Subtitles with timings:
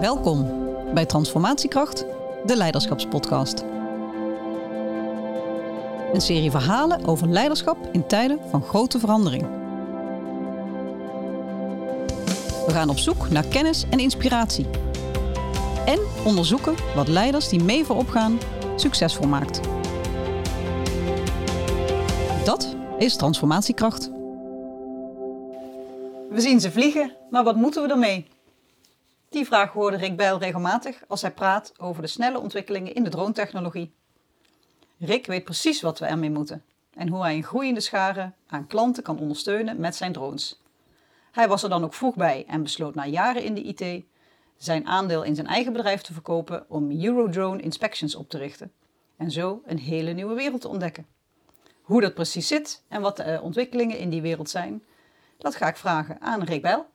[0.00, 0.46] Welkom
[0.94, 2.04] bij Transformatiekracht,
[2.44, 3.64] de Leiderschapspodcast.
[6.12, 9.42] Een serie verhalen over leiderschap in tijden van grote verandering.
[12.66, 14.66] We gaan op zoek naar kennis en inspiratie.
[15.86, 18.38] En onderzoeken wat leiders die mee voorop gaan
[18.76, 19.60] succesvol maakt.
[22.44, 24.10] Dat is transformatiekracht.
[26.30, 28.26] We zien ze vliegen, maar wat moeten we ermee?
[29.36, 33.10] Die vraag hoorde Rick Bijl regelmatig als hij praat over de snelle ontwikkelingen in de
[33.10, 33.94] drone-technologie.
[34.98, 39.02] Rick weet precies wat we ermee moeten en hoe hij een groeiende schare aan klanten
[39.02, 40.62] kan ondersteunen met zijn drones.
[41.32, 44.04] Hij was er dan ook vroeg bij en besloot na jaren in de IT
[44.56, 48.72] zijn aandeel in zijn eigen bedrijf te verkopen om Eurodrone Inspections op te richten
[49.16, 51.06] en zo een hele nieuwe wereld te ontdekken.
[51.82, 54.82] Hoe dat precies zit en wat de ontwikkelingen in die wereld zijn,
[55.38, 56.86] dat ga ik vragen aan Rick Bijl.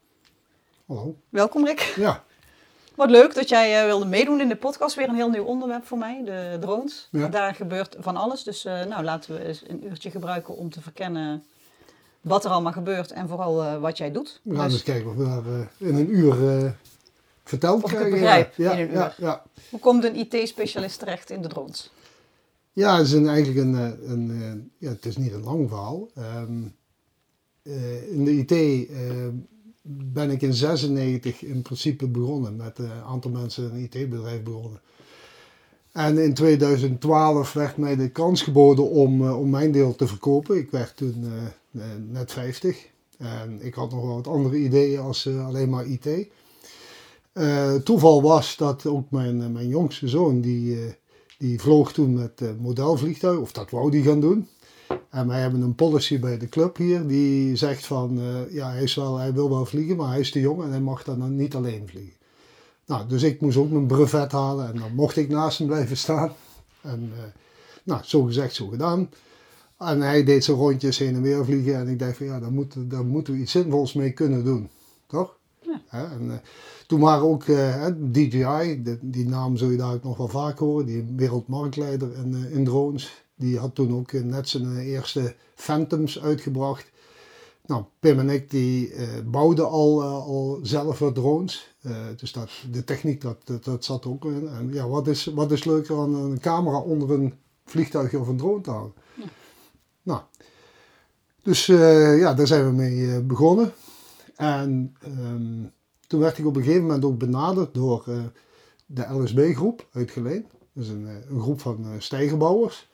[0.87, 1.15] Hallo.
[1.29, 1.79] Welkom Rick.
[1.79, 2.23] Ja,
[2.95, 4.95] Wat leuk dat jij eh, wilde meedoen in de podcast.
[4.95, 7.07] Weer een heel nieuw onderwerp voor mij, de drones.
[7.11, 7.27] Ja.
[7.27, 8.43] Daar gebeurt van alles.
[8.43, 11.43] Dus eh, nou, laten we eens een uurtje gebruiken om te verkennen
[12.21, 14.39] wat er allemaal gebeurt en vooral eh, wat jij doet.
[14.43, 15.43] we gaan Dus eens kijken of we daar
[15.77, 16.35] in een uur
[17.43, 18.11] verteld Of krijgen.
[18.11, 19.15] begrijp ja, in een ja, uur.
[19.17, 19.43] ja.
[19.69, 21.91] hoe komt een IT-specialist terecht in de drones?
[22.73, 23.73] ja, het is een, eigenlijk een,
[24.11, 26.07] een ja, het is niet een lang verhaal.
[26.15, 26.61] Ehm,
[27.63, 28.51] eh, in de IT
[28.89, 28.97] eh,
[29.81, 34.81] ben ik in 96 in principe begonnen met eh, een aantal mensen een IT-bedrijf begonnen.
[35.91, 40.57] En in 2012 werd mij de kans geboden om, eh, om mijn deel te verkopen.
[40.57, 41.25] Ik werd toen
[41.71, 42.87] eh, net 50
[43.17, 46.27] en ik had nog wel wat andere ideeën als alleen maar IT.
[47.33, 50.95] Eh, toeval was dat ook mijn, mijn jongste zoon, die,
[51.37, 54.47] die vloog toen met modelvliegtuig, of dat wou die gaan doen.
[55.11, 58.83] En wij hebben een policy bij de club hier, die zegt van, eh, ja, hij,
[58.83, 61.19] is wel, hij wil wel vliegen, maar hij is te jong en hij mag dan
[61.19, 62.13] dan niet alleen vliegen.
[62.85, 65.97] Nou, dus ik moest ook mijn brevet halen en dan mocht ik naast hem blijven
[65.97, 66.31] staan.
[66.81, 67.23] En uh,
[67.83, 69.09] nou, zo gezegd, zo gedaan.
[69.77, 72.51] En hij deed zijn rondjes heen en weer vliegen en ik dacht van, ja, daar,
[72.51, 74.69] moet, daar moeten we iets zinvols mee kunnen doen.
[75.07, 75.37] Toch?
[75.61, 75.81] Ja.
[75.89, 76.37] En, eh,
[76.87, 80.59] toen waren ook eh, DJI, de- die naam zul je daar ook nog wel vaak
[80.59, 83.23] horen, die wereldmarktleider in, eh, in drones.
[83.41, 86.91] Die had toen ook net zijn eh, eerste Phantoms uitgebracht.
[87.65, 91.75] Nou, Pim en ik die eh, bouwden al, eh, al zelf wat drones.
[92.15, 94.47] Dus dat, de techniek, dat, dat, dat zat ook in.
[94.47, 97.33] En ja, wat is, wat is leuker dan een camera onder een
[97.65, 98.93] vliegtuigje of een drone te houden?
[100.01, 100.21] Nou,
[101.43, 103.73] dus ja, daar zijn we mee begonnen.
[104.35, 105.63] En ehm,
[106.07, 108.03] toen werd ik op een gegeven moment ook benaderd door
[108.85, 110.45] de LSB-groep uit Geleen.
[110.73, 112.89] Dat is een, eh, een groep van eh, stijgerbouwers.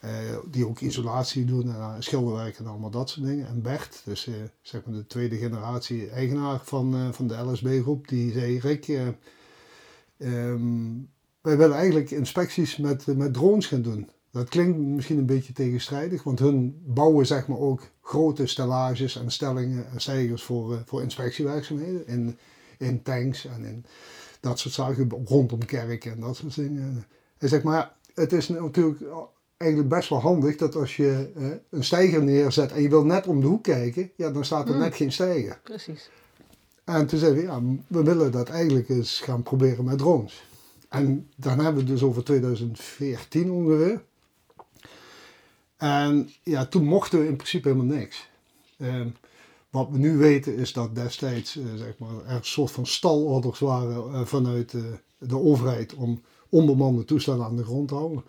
[0.00, 0.10] eh,
[0.50, 3.46] die ook isolatie doen en eh, schilderwerk en allemaal dat soort dingen.
[3.46, 4.28] En Bert, dus
[4.62, 9.06] zeg maar de tweede generatie eigenaar van, van de LSB-groep, die zei: Rick, eh,
[10.18, 10.92] ehm,
[11.40, 14.10] wij willen eigenlijk inspecties met, met drones gaan doen.
[14.30, 19.30] Dat klinkt misschien een beetje tegenstrijdig, want hun bouwen zeg maar ook grote stellages en
[19.30, 22.38] stellingen en stijgers voor, voor inspectiewerkzaamheden in,
[22.78, 23.84] in tanks en in
[24.48, 27.06] dat soort zaken rondom kerken en dat soort dingen.
[27.38, 29.02] Hij zegt maar, ja, het is natuurlijk
[29.56, 33.26] eigenlijk best wel handig dat als je eh, een stijger neerzet en je wil net
[33.26, 34.80] om de hoek kijken, ja, dan staat er Mm.
[34.80, 35.60] net geen stijger.
[35.62, 36.10] Precies.
[36.84, 40.44] En toen zeiden we, ja, we willen dat eigenlijk eens gaan proberen met drones.
[40.88, 44.02] En dan hebben we het dus over 2014 ongeveer.
[45.76, 48.28] En ja, toen mochten we in principe helemaal niks.
[48.78, 49.08] Ehm,
[49.76, 53.58] wat we nu weten is dat destijds eh, zeg maar, er een soort van stalorders
[53.58, 54.82] waren eh, vanuit eh,
[55.18, 58.24] de overheid om onbemande toestellen aan de grond te houden.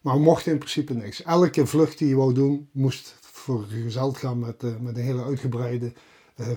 [0.00, 1.22] Maar we mochten in principe niks.
[1.22, 5.92] Elke vlucht die je wou doen, moest vergezeld gaan met, met een hele uitgebreide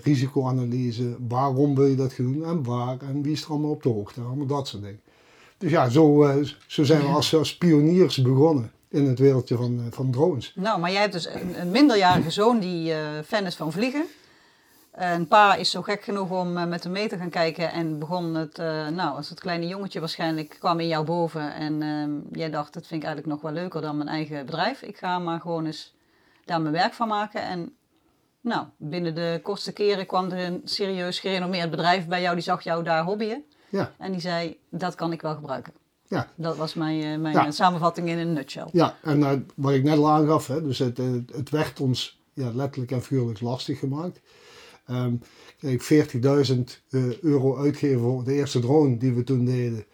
[0.03, 1.17] risicoanalyse.
[1.27, 3.89] Waarom wil je dat gaan doen en waar en wie is er allemaal op de
[3.89, 4.21] hoogte.
[4.21, 5.01] Allemaal dat soort dingen.
[5.57, 6.33] Dus ja, zo,
[6.67, 10.53] zo zijn we als, als pioniers begonnen in het wereldje van, van drones.
[10.55, 12.93] Nou, maar jij hebt dus een, een minderjarige zoon die
[13.23, 14.05] fan is van vliegen.
[14.93, 17.99] En pa is zo gek genoeg om eh, met hem mee te gaan kijken en
[17.99, 21.53] begon het, eh, nou, als het kleine jongetje waarschijnlijk kwam in jou boven.
[21.53, 24.81] En ehm, jij dacht, dat vind ik eigenlijk nog wel leuker dan mijn eigen bedrijf.
[24.81, 25.93] Ik ga maar gewoon eens
[26.45, 27.41] daar mijn werk van maken.
[27.41, 27.75] En
[28.41, 32.61] nou, binnen de kortste keren kwam er een serieus gerenommeerd bedrijf bij jou, die zag
[32.63, 33.43] jou daar hobbyen.
[33.69, 35.73] Ja, En die zei, dat kan ik wel gebruiken.
[36.07, 36.27] ja.
[36.35, 37.45] Dat was mijn, eh, mijn Ja.
[37.45, 38.67] eh, samenvatting in een nutshell.
[38.71, 42.21] Ja, en eh, wat ik net al aangaf, hè, dus het, eh, het werd ons
[42.33, 44.19] ja, letterlijk en figuurlijk lastig gemaakt.
[44.87, 45.13] Ehm
[45.59, 49.85] kijk, 40.000 eh, euro uitgeven voor de eerste drone die we toen deden,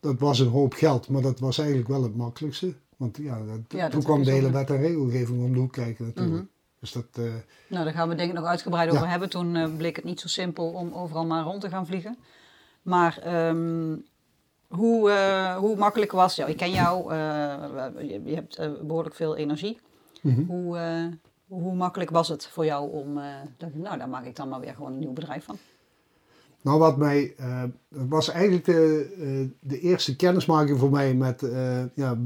[0.00, 2.74] dat was een hoop geld, maar dat was eigenlijk wel het makkelijkste.
[2.96, 5.72] Want ja, dat- Ja, dat toen kwam de hele wet en regelgeving om de hoek
[5.72, 6.36] kijken natuurlijk.
[6.36, 6.44] Mhm.
[6.80, 7.22] Dus dat, eh,
[7.68, 8.96] Nou, daar gaan we denk ik nog uitgebreid Ja.
[8.96, 9.28] over hebben.
[9.30, 12.16] Toen eh, bleek het niet zo simpel om overal maar rond te gaan vliegen.
[12.82, 13.96] Maar ehm,
[14.68, 19.36] hoe, eh, hoe makkelijk was, ja, ik ken jou, je, je hebt eh, behoorlijk veel
[19.36, 19.78] energie.
[20.22, 20.40] Mhm.
[20.46, 20.78] Hoe,
[21.48, 23.20] hoe makkelijk was het voor jou om,
[23.56, 25.56] dat, nou daar maak ik dan maar weer gewoon een nieuw bedrijf van.
[26.62, 27.34] Nou, wat mij,
[27.88, 31.40] het was eigenlijk de, eh, de eerste kennismaking voor mij met,
[31.94, 32.18] ja,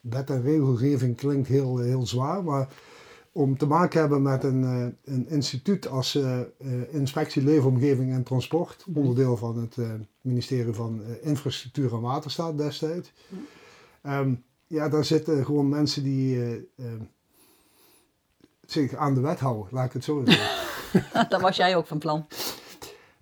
[0.00, 2.68] wet en regelgeving klinkt heel, heel zwaar, maar
[3.32, 4.62] om te maken hebben met een,
[5.04, 6.18] een instituut als
[6.90, 9.76] Inspectie Leefomgeving en Transport, onderdeel van het
[10.20, 13.12] ministerie van Infrastructuur en Waterstaat destijds.
[14.02, 14.34] Ehm,
[14.66, 16.38] ja, daar zitten gewoon mensen die
[18.72, 20.48] zich aan de wet houden, laat ik het zo zeggen.
[21.28, 22.26] dat was jij ook van plan.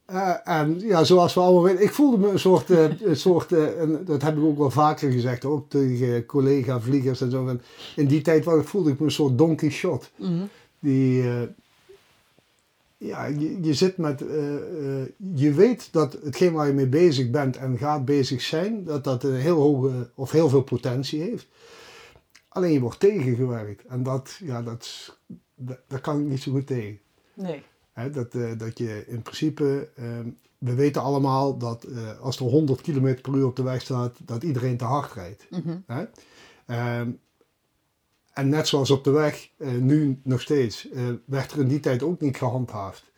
[0.05, 3.53] Eh, en ja, zoals we allemaal weten, ik voelde me een soort, eh, een soort
[3.53, 7.45] eh, en dat heb ik ook wel vaker gezegd, ook tegen collega-vliegers en zo.
[7.45, 7.61] van,
[7.97, 10.06] in die tijd was, voelde ik me een soort Don Quixote.
[10.17, 10.45] Mhm.
[10.79, 11.43] Die, eh,
[12.99, 17.31] ja, je, je zit met, eh, eh, je weet dat hetgeen waar je mee bezig
[17.31, 21.47] bent en gaat bezig zijn, dat dat een heel hoge of heel veel potentie heeft.
[22.49, 25.17] Alleen je wordt tegengewerkt en dat, ja, dat,
[25.87, 26.99] dat, kan ik niet zo goed tegen.
[27.35, 27.62] Nee.
[28.12, 30.29] Dat, eh, dat je in principe, ehm,
[30.59, 34.17] we weten allemaal dat eh, als er 100 km per uur op de weg staat,
[34.25, 35.47] dat iedereen te hard rijdt.
[35.50, 35.79] Mhm.
[36.67, 37.11] Ehm,
[38.33, 40.89] en net zoals op de weg, eh, nu nog steeds,
[41.25, 43.11] werd er in die tijd ook niet gehandhaafd.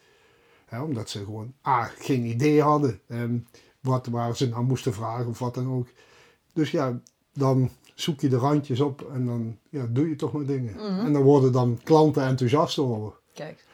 [0.82, 3.38] Omdat ze gewoon A, geen idee hadden ehm,
[3.81, 5.88] wat, waar ze naar moesten vragen of wat dan ook.
[6.53, 7.00] Dus ja,
[7.32, 10.75] dan zoek je de randjes op en dan ja, doe je toch maar dingen.
[10.75, 11.06] Mhm.
[11.06, 13.12] En dan worden dan klanten enthousiast over.
[13.35, 13.64] Kijk,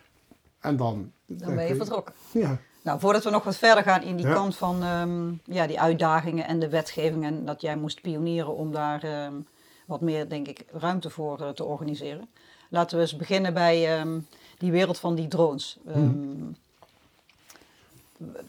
[0.61, 1.12] En dan...
[1.26, 2.14] dan ben je vertrokken.
[2.32, 2.58] Ja.
[2.82, 4.34] Nou, voordat we nog wat verder gaan in die Ja.
[4.34, 8.73] kant van ehm, ja, die uitdagingen en de wetgeving en dat jij moest pionieren om
[8.73, 9.34] daar ehm,
[9.87, 12.29] wat meer, denk ik, ruimte voor eh, te organiseren.
[12.70, 14.19] Laten we eens beginnen bij ehm,
[14.58, 15.79] die wereld van die drones.
[15.87, 16.52] Ehm,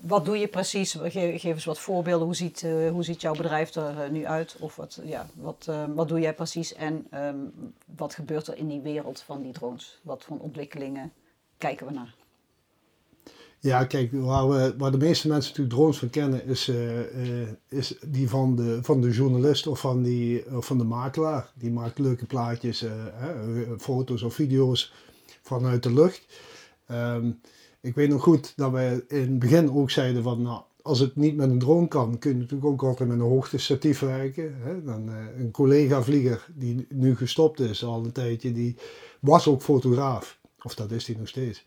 [0.01, 0.91] Wat doe je precies?
[0.91, 2.25] Ge- geef eens wat voorbeelden.
[2.25, 4.55] Hoe ziet, eh, hoe ziet jouw bedrijf er eh, nu uit?
[4.59, 6.73] Of wat, ja, wat, ehm, wat doe jij precies?
[6.73, 7.35] En ehm,
[7.95, 9.99] wat gebeurt er in die wereld van die drones?
[10.01, 11.11] Wat voor ontwikkelingen
[11.57, 12.15] kijken we naar?
[13.59, 17.95] Ja, kijk, waar, waar de meeste mensen natuurlijk drones van kennen, is, eh, eh, is
[18.05, 21.51] die van de, van de journalist of van, die, van de makelaar.
[21.53, 22.91] Die maakt leuke plaatjes, eh,
[23.77, 24.93] foto's of video's
[25.41, 26.25] vanuit de lucht.
[26.85, 27.31] Ehm,
[27.81, 31.15] ik weet nog goed dat wij in het begin ook zeiden van, nou, als het
[31.15, 34.55] niet met een drone kan, kun je natuurlijk ook altijd met een hoogtestatief werken.
[34.61, 34.83] Hè.
[34.83, 38.75] Dan, eh, een collega-vlieger die nu gestopt is al een tijdje, die
[39.19, 40.39] was ook fotograaf.
[40.63, 41.65] Of dat is hij nog steeds.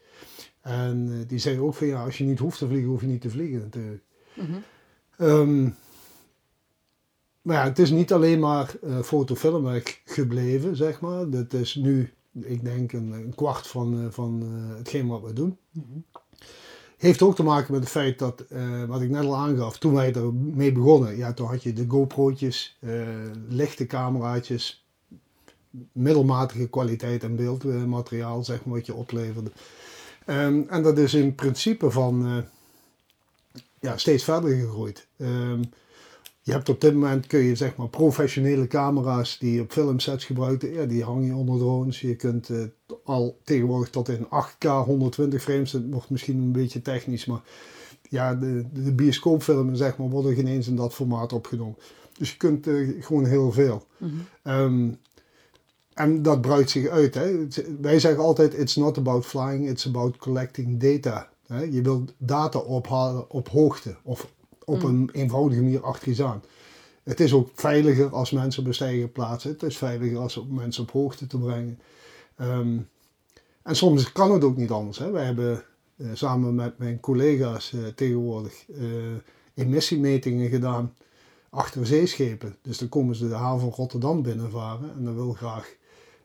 [0.61, 3.07] En eh, die zei ook van ja, als je niet hoeft te vliegen, hoef je
[3.07, 4.03] niet te vliegen natuurlijk.
[5.17, 5.63] Ehm,
[7.43, 11.31] maar ja, het is niet alleen maar eh fotofilmwerk gebleven, zeg maar.
[11.31, 15.33] Dat is nu, ik denk, een, een kwart van, eh, van eh, hetgeen wat we
[15.33, 15.59] doen.
[16.97, 19.95] Heeft ook te maken met het feit dat, eh, wat ik net al aangaf, toen
[19.95, 22.79] wij ermee begonnen, ja, toen had je de GoPro'tjes,
[23.49, 24.85] lichte cameraatjes,
[25.93, 29.51] middelmatige kwaliteit en beeldmateriaal, zeg maar, wat je opleverde.
[30.27, 32.45] Ehm, en dat is in principe van
[33.81, 35.07] ja, steeds verder gegroeid.
[35.17, 35.63] Ehm,
[36.51, 40.63] je hebt op dit moment kun je zeg maar professionele camera's die op filmsets gebruikt,
[40.63, 42.01] ja, die hang je onder drones.
[42.01, 42.59] Je kunt eh,
[43.05, 47.41] al tegenwoordig tot in 8K 120 frames, dat wordt misschien een beetje technisch, maar
[48.09, 51.77] ja, de, de bioscoopfilmen zeg maar, worden geen eens in dat formaat opgenomen.
[52.19, 53.87] Dus je kunt eh, gewoon heel veel.
[54.43, 54.89] Ehm,
[55.95, 57.15] en dat breidt zich uit.
[57.15, 57.47] Hè.
[57.81, 61.29] Wij zeggen altijd, it's not about flying, it's about collecting data.
[61.47, 61.63] Hè.
[61.63, 64.33] Je wilt data ophalen op hoogte of
[64.71, 66.43] op een eenvoudige manier achter iets aan.
[67.03, 69.51] Het is ook veiliger als mensen op een plaatsen.
[69.51, 71.79] Het is veiliger als op mensen op hoogte te brengen.
[72.37, 72.79] Ehm,
[73.63, 74.99] en soms kan het ook niet anders.
[74.99, 75.11] Hè.
[75.11, 75.65] Wij hebben
[75.97, 78.85] eh, samen met mijn collega's eh, tegenwoordig eh,
[79.55, 80.95] emissiemetingen gedaan
[81.51, 82.57] achter zeeschepen.
[82.63, 85.75] Dus dan komen ze de haven van Rotterdam binnenvaren en dan wil graag,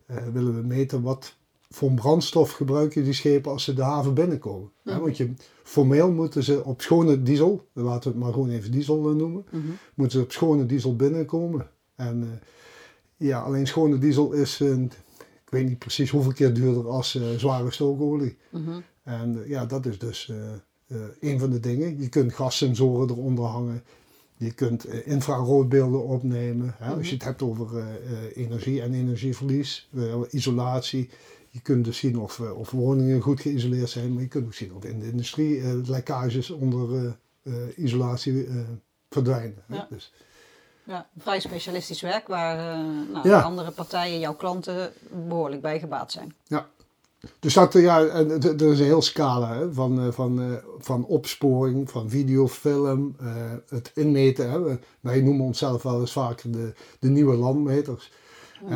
[0.06, 1.36] willen we meten wat
[1.70, 4.72] voor brandstof gebruiken die schepen als ze de haven binnenkomen.
[4.84, 8.72] Hè, want je, formeel moeten ze op schone diesel, laten we het maar gewoon even
[8.72, 9.46] diesel eh, noemen,
[9.94, 11.68] moeten ze op schone diesel binnenkomen.
[11.96, 16.90] En eh, ja, alleen schone diesel is, een, ik weet niet precies hoeveel keer duurder
[16.90, 18.38] als eh, zware stookolie.
[19.04, 20.32] En eh, ja, dat is dus
[21.20, 22.02] een van de dingen.
[22.02, 23.84] Je kunt gassensoren eronder hangen.
[24.38, 26.76] Je kunt infraroodbeelden opnemen.
[26.78, 27.84] Hè, Als je het hebt over
[28.34, 29.90] energie en energieverlies,
[30.30, 31.10] isolatie.
[31.56, 34.14] Je kunt dus zien of, eh, of woningen goed geïsoleerd zijn.
[34.14, 38.48] Maar je kunt ook zien of in de industrie eh, lekkages onder eh, isolatie
[39.10, 39.64] verdwijnen.
[39.68, 39.88] Ja.
[39.90, 40.14] Dus,
[40.84, 42.78] Ja, vrij specialistisch werk waar
[43.12, 43.42] nou, Ja.
[43.42, 44.92] andere partijen, jouw klanten,
[45.28, 46.36] behoorlijk bij gebaat zijn.
[46.48, 46.68] ja.
[47.40, 53.16] Dus dat, ja, er is een heel scala hè, van, van, van opsporing, van videofilm,
[53.20, 54.50] eh, het inmeten.
[54.52, 54.78] Hè.
[55.00, 58.12] Wij noemen onszelf wel eens vaker de, de nieuwe landmeters.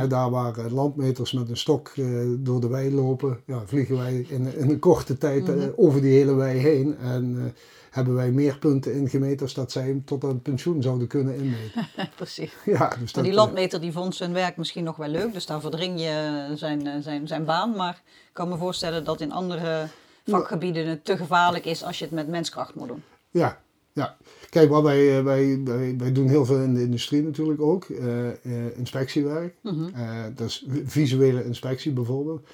[0.07, 2.05] Daar waar eh, landmeters met een stok eh,
[2.37, 6.13] door de wei lopen, ja, vliegen wij in, in een korte tijd eh, over die
[6.13, 6.97] hele wei heen.
[6.97, 7.53] En
[7.89, 11.35] hebben wij meer punten ingemeten als dat zij hem tot aan het pensioen zouden kunnen
[11.35, 11.87] inmeten.
[12.15, 12.53] Precies.
[12.65, 15.61] ja, dus dat, die landmeter die vond zijn werk misschien nog wel leuk, dus daar
[15.61, 17.75] verdring je zijn, zijn, zijn baan.
[17.75, 19.87] Maar ik kan me voorstellen dat in andere
[20.25, 23.03] vakgebieden het te gevaarlijk is als je het met menskracht moet doen.
[23.31, 23.59] Ja,
[23.93, 24.17] ja.
[24.49, 27.83] Kijk, wat wij, eh, wij, wij, wij doen heel veel in de industrie natuurlijk ook.
[27.85, 29.55] eh, eh, inspectiewerk.
[29.93, 32.47] Eh, dat is visuele inspectie bijvoorbeeld.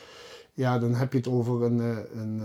[0.54, 1.80] Ja, dan heb je het over een,
[2.20, 2.42] een,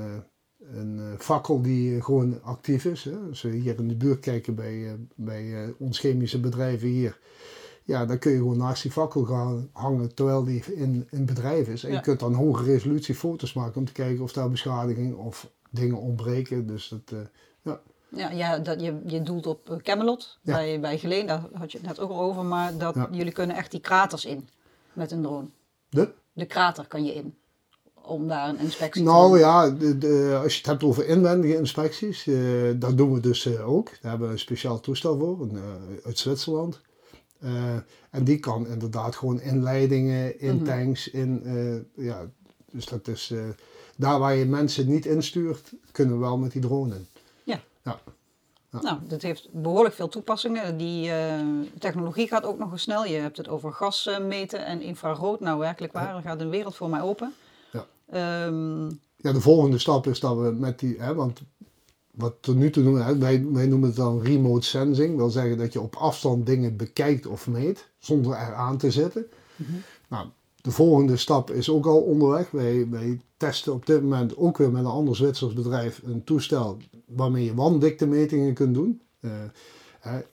[0.75, 3.05] een fakkel die gewoon actief is.
[3.05, 3.17] Hè.
[3.29, 7.19] Als we hier in de buurt kijken bij, bij ons chemische bedrijven hier.
[7.85, 11.69] Ja, dan kun je gewoon naast die fakkel gaan hangen terwijl die in, in bedrijf
[11.69, 11.85] is.
[11.85, 11.97] En Ja.
[11.97, 15.97] je kunt dan hoge resolutie foto's maken om te kijken of daar beschadiging of dingen
[15.97, 16.67] ontbreken.
[16.67, 17.29] Dus dat,
[17.63, 17.81] ja.
[18.17, 20.55] Ja, ja dat, je, je doelt op eh, Camelot Ja.
[20.55, 22.45] bij, bij Geleen, daar had je het net ook al over.
[22.45, 23.09] Maar dat, Ja.
[23.11, 24.49] jullie kunnen echt die kraters in
[24.93, 25.47] met een drone.
[25.89, 26.09] De?
[26.33, 27.35] De krater kan je in
[28.03, 29.39] om daar een inspectie te Nou doen.
[29.39, 32.37] ja, de, de- als je het hebt over inwendige inspecties, eh,
[32.77, 33.87] dat doen we dus eh, ook.
[34.01, 35.59] Daar hebben we een speciaal toestel voor, een,
[36.05, 36.81] uit Zwitserland.
[38.11, 40.65] En die kan inderdaad gewoon inleidingen, in Mhm.
[40.65, 41.43] tanks, in,
[41.97, 42.31] ja,
[42.73, 43.33] dus dat is,
[43.97, 47.07] daar waar je mensen niet instuurt, kunnen we wel met die drone in.
[47.83, 47.99] Ja.
[48.81, 50.77] Nou, dat heeft behoorlijk veel toepassingen.
[50.77, 51.41] Die eh,
[51.79, 53.05] technologie gaat ook nog eens snel.
[53.05, 55.41] Je hebt het over gas eh, meten en infrarood.
[55.41, 57.35] Nou, werkelijk waar, er gaat een wereld voor mij open.
[57.73, 57.87] Ja.
[58.11, 61.41] Ehm, Ja, de volgende stap is dat we met die, hè, want
[62.11, 65.09] wat tot nu toe doen, hè, wij, wij noemen het dan remote sensing.
[65.09, 68.91] Dat wil zeggen dat je op afstand dingen bekijkt of meet, zonder er aan te
[68.91, 69.27] zitten.
[70.09, 70.27] Nou,
[70.61, 72.51] de volgende stap is ook al onderweg.
[72.51, 76.77] Wij, wij testen op dit moment ook weer met een ander Zwitsers bedrijf een toestel
[77.07, 79.01] waarmee je wanddiktemetingen kunt doen.
[79.21, 79.31] Eh,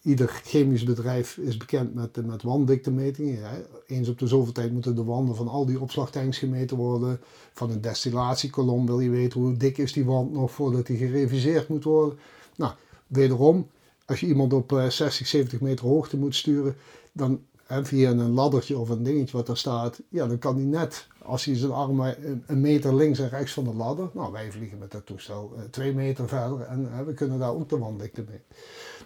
[0.01, 3.49] ieder chemisch bedrijf is bekend met, met wanddiktemetingen.
[3.49, 3.57] Hè.
[3.87, 7.19] Eens op de zoveel tijd moeten de wanden van al die opslagtanks gemeten worden.
[7.53, 11.67] Van een destillatiekolom wil je weten hoe dik is die wand nog voordat die gereviseerd
[11.67, 12.19] moet worden.
[12.55, 12.73] Nou,
[13.07, 13.67] wederom,
[14.05, 16.75] als je iemand op eh, 60, 70 meter hoogte moet sturen,
[17.11, 20.65] dan hè, via een laddertje of een dingetje wat daar staat, ja, dan kan hij
[20.65, 24.51] net, als hij zijn armen een, meter links en rechts van de ladder, nou wij
[24.51, 27.77] vliegen met dat toestel eh, twee meter verder en hè, we kunnen daar ook de
[27.77, 28.41] wanddikte mee.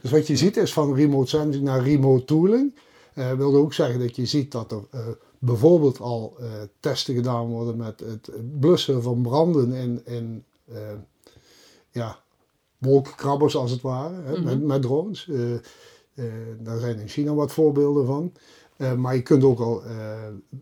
[0.01, 2.74] Dus wat je ziet is van remote sensing naar remote tooling.
[3.13, 5.08] Eh wil ook zeggen dat je ziet dat er eh,
[5.39, 6.48] bijvoorbeeld al eh,
[6.80, 10.77] testen gedaan worden met het blussen van branden in, in eh,
[11.91, 12.20] ja,
[12.77, 15.30] wolkenkrabbers als het ware, hè, met, met drones.
[16.15, 16.25] Eh,
[16.60, 18.32] daar zijn in China wat voorbeelden van.
[18.77, 20.18] Eh, maar je kunt ook al eh,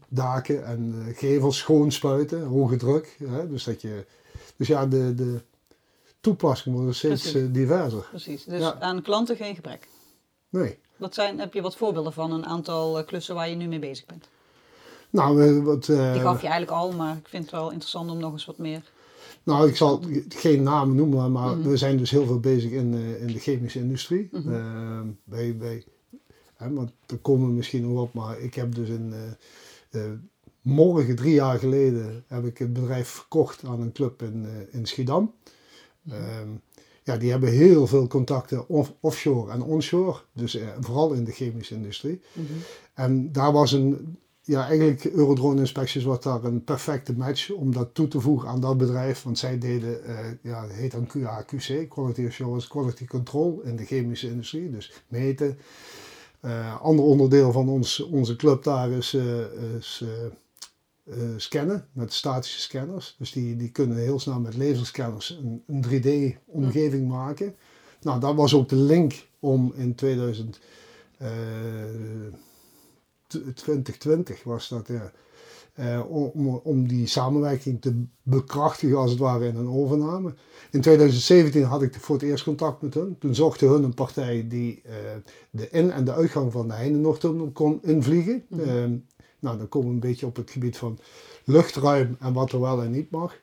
[0.07, 3.17] daken en eh, gevels schoonspuiten, hoge druk.
[3.23, 4.05] Hè, dus, dat je,
[4.55, 5.41] dus ja, de, de
[6.21, 8.07] toepassingen worden steeds diverser.
[8.09, 8.43] precies.
[8.43, 8.79] Dus Ja.
[8.79, 9.87] aan klanten geen gebrek.
[10.49, 10.79] Nee.
[10.97, 14.05] Wat zijn, heb je wat voorbeelden van een aantal klussen waar je nu mee bezig
[14.05, 14.27] bent?
[15.09, 18.31] Nou, wat, Die gaf je eigenlijk al, maar ik vind het wel interessant om nog
[18.31, 18.81] eens wat meer.
[19.43, 21.69] Nou, ik zal geen namen noemen, maar Mhm.
[21.69, 24.29] we zijn dus heel veel bezig in, eh, in de chemische industrie.
[24.31, 24.53] Mhm.
[24.53, 25.83] Eh, wij, wij,
[26.55, 29.13] hè, want daar komen we misschien nog op, maar ik heb dus in,
[29.91, 30.01] eh,
[30.61, 35.33] morgen, drie jaar geleden, heb ik het bedrijf verkocht aan een club in, in Schiedam.
[36.09, 36.47] Ehm,
[37.03, 41.75] ja, die hebben heel veel contacten off- offshore en onshore, dus vooral in de chemische
[41.75, 42.21] industrie.
[42.93, 44.17] En daar was een,
[44.49, 48.61] ja, eigenlijk Eurodrone Inspections was daar een perfecte match om dat toe te voegen aan
[48.61, 49.23] dat bedrijf.
[49.23, 53.85] Want zij deden, eh, ja, het heet dan QAQC, Quality Assurance, Quality Control in de
[53.85, 54.71] chemische industrie.
[54.71, 55.57] Dus meten.
[56.39, 60.03] Eh ander onderdeel van ons, onze club daar is, eh, is
[61.37, 63.15] scannen met statische scanners.
[63.17, 67.55] Dus die, die kunnen heel snel met laserscanners een, een 3D-omgeving maken.
[68.01, 70.59] Nou, dat was ook de link om in 2000,
[71.17, 71.29] eh,
[72.31, 72.48] t-
[73.55, 75.11] 2020 was dat, ja.
[75.73, 80.33] Eh, om, om- die samenwerking te bekrachtigen als het ware in een overname.
[80.71, 83.15] In 2017 had ik voor het eerst contact met hun.
[83.19, 84.93] Toen zochten hun een partij die eh,
[85.49, 88.43] de in- en de uitgang van de Heinenoordtunnel kon invliegen.
[88.49, 88.83] Eh,
[89.39, 90.99] nou, dan komen we een beetje op het gebied van
[91.45, 93.35] luchtruim en wat er wel en niet mag.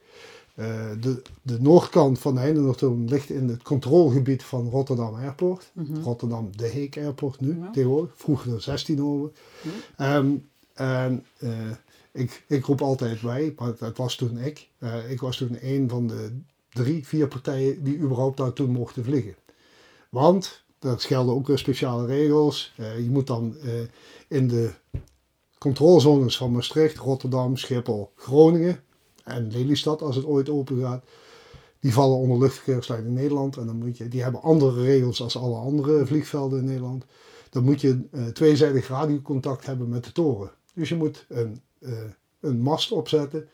[0.56, 5.72] Eh, de, de noordkant van de Heinenoordtunnel ligt in het controlegebied van Rotterdam Airport.
[6.02, 7.70] Rotterdam De Heek Airport nu, Ja.
[7.70, 8.12] tegenwoordig.
[8.16, 9.30] Vroeger er 16 over.
[9.96, 10.34] Ehm,
[10.74, 11.50] en eh,
[12.12, 14.68] ik, ik roep altijd wij, maar het was toen ik.
[14.78, 19.04] Eh, ik was toen een van de drie, vier partijen die überhaupt daar toen mochten
[19.04, 19.34] vliegen.
[20.08, 22.72] Want, daar gelden ook weer speciale regels.
[22.76, 23.56] Je moet dan
[24.28, 24.70] in de
[25.58, 28.80] controlezones van Maastricht, Rotterdam, Schiphol, Groningen.
[29.26, 31.04] En Lelystad als het ooit open gaat.
[31.80, 33.56] Die vallen onder luchtverkeersleiding Nederland.
[33.56, 37.04] En dan moet je, die hebben andere regels als alle andere vliegvelden in Nederland.
[37.50, 40.50] Dan moet je uh, tweezijdig radiocontact hebben met de toren.
[40.74, 41.92] Dus je moet een, uh,
[42.40, 43.48] een mast opzetten.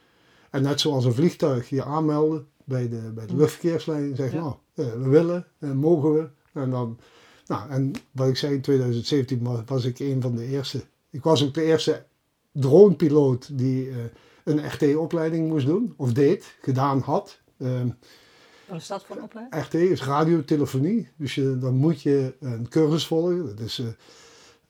[0.50, 4.16] En net zoals een vliegtuig je aanmelden bij de, bij de luchtverkeersleiding.
[4.16, 4.40] Zeg ja.
[4.40, 6.28] nou, uh, we willen en mogen we.
[6.52, 6.98] En dan,
[7.46, 10.84] nou, en wat ik zei in 2017 was ik een van de eerste.
[11.10, 12.04] Ik was ook de eerste
[12.52, 13.90] dronepiloot die
[14.44, 15.94] een RT-opleiding moest doen.
[15.96, 17.40] Of deed, gedaan had.
[17.58, 17.88] Ehm,
[18.68, 19.64] wat is dat voor een opleiding?
[19.64, 21.08] RT is radiotelefonie.
[21.16, 23.46] Dus je, dan moet je een cursus volgen.
[23.46, 23.86] Dat is uh,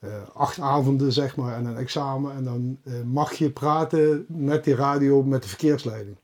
[0.00, 2.35] uh, acht avonden, zeg maar, en een examen.
[2.35, 6.17] En dan uh, mag je praten met die radio met de verkeersleiding.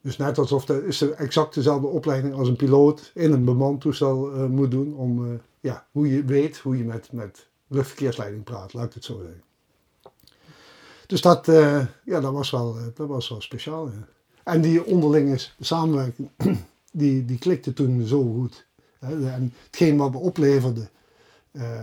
[0.00, 3.80] Dus net alsof dat is de exact dezelfde opleiding als een piloot in een bemand
[3.80, 4.94] toestel moet doen.
[4.94, 9.18] Om ja, hoe je weet hoe je met, met luchtverkeersleiding praat, laat ik het zo
[9.18, 9.42] zeggen.
[11.06, 11.46] Dus dat,
[12.04, 13.90] ja, dat, was wel, dat was wel speciaal.
[14.44, 16.30] En die onderlinge samenwerking,
[16.92, 18.66] die, die klikte toen zo goed.
[18.98, 20.88] En hetgeen wat we opleverden,
[21.52, 21.82] uh,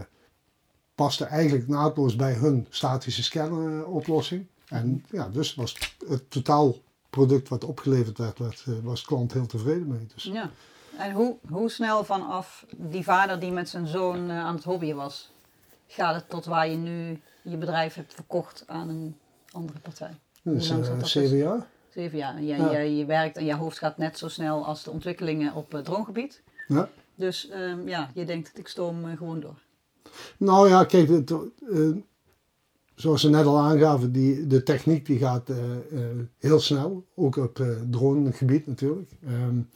[0.96, 4.46] paste eigenlijk naadloos bij hun statische scanneroplossing.
[4.68, 9.46] En ja, dus was het totaalproduct wat opgeleverd werd, werd eh, was de klant heel
[9.46, 10.08] tevreden mee.
[10.14, 10.24] Dus.
[10.24, 10.50] Ja.
[10.98, 15.32] En hoe, hoe snel vanaf die vader die met zijn zoon aan het hobbyen was,
[15.88, 19.16] gaat het tot waar je nu je bedrijf hebt verkocht aan een
[19.52, 20.20] andere partij?
[20.42, 21.68] Dus, uh, zeven jaar.
[21.90, 22.36] Zeven jaar.
[22.36, 22.80] En je, ja.
[22.80, 25.86] je, je, werkt en je hoofd gaat net zo snel als de ontwikkelingen op het
[25.86, 26.42] droomgebied.
[26.68, 26.90] Ja.
[27.16, 29.60] Dus um, ja, je denkt, ik stoom uh, gewoon door.
[30.38, 31.96] Nou ja, kijk, het, uh,
[32.96, 35.58] zoals ze net al aangaven, die, de techniek die gaat uh,
[36.38, 37.06] heel snel.
[37.16, 39.12] Ook op het dronegebied natuurlijk.
[39.28, 39.70] Um,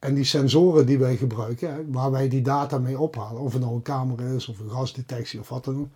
[0.00, 3.62] en die sensoren die wij gebruiken, hè, waar wij die data mee ophalen, of het
[3.62, 5.88] nou een camera is of een gasdetectie of wat dan ook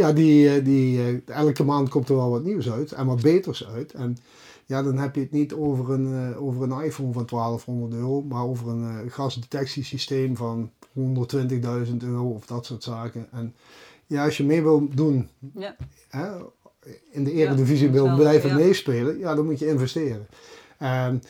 [0.00, 3.22] ja, die, eh, die, eh, elke maand komt er wel wat nieuws uit en wat
[3.22, 3.92] beters uit.
[3.92, 4.16] En
[4.66, 8.22] ja, dan heb je het niet over een, uh, over een iPhone van 1200 euro,
[8.22, 13.26] maar over een gasdetectiesysteem van 120.000 euro of dat soort zaken.
[13.32, 13.54] En
[14.06, 15.76] ja, als je mee wil doen, ja.
[16.08, 16.28] hè,
[17.10, 18.54] in de Eredivisie ja, wil blijven ja.
[18.54, 20.26] meespelen, ja, dan moet je investeren.
[20.78, 21.22] En,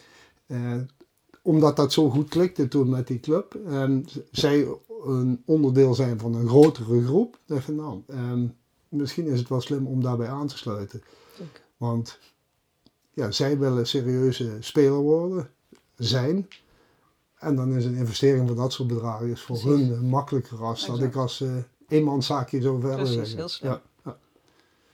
[1.42, 4.66] omdat dat zo goed klikte toen met die club, en zij
[5.04, 8.56] een onderdeel zijn van een grotere groep, dan van nou, um,
[8.88, 11.02] misschien is het wel slim om daarbij aan te sluiten.
[11.36, 11.60] Zeker.
[11.76, 12.18] Want
[13.12, 15.50] ja, zij willen serieuze speler worden,
[15.96, 16.48] zijn.
[17.38, 19.88] En dan is een investering van dat soort bedragen is voor Precies.
[19.88, 21.56] hun makkelijker als dat ik als uh,
[21.88, 23.70] eenmanszaakje zo verder Precies, heel slim.
[23.70, 24.16] Ja, ja.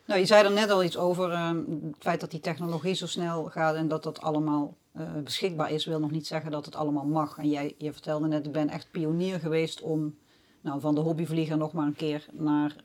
[0.07, 3.07] Nou, je zei er net al iets over uh, het feit dat die technologie zo
[3.07, 6.77] snel gaat en dat dat allemaal uh, beschikbaar is, wil nog niet zeggen dat het
[6.77, 7.39] allemaal mag.
[7.39, 10.15] En jij je vertelde net, ik ben echt pionier geweest om
[10.61, 12.77] nou, van de hobbyvlieger nog maar een keer naar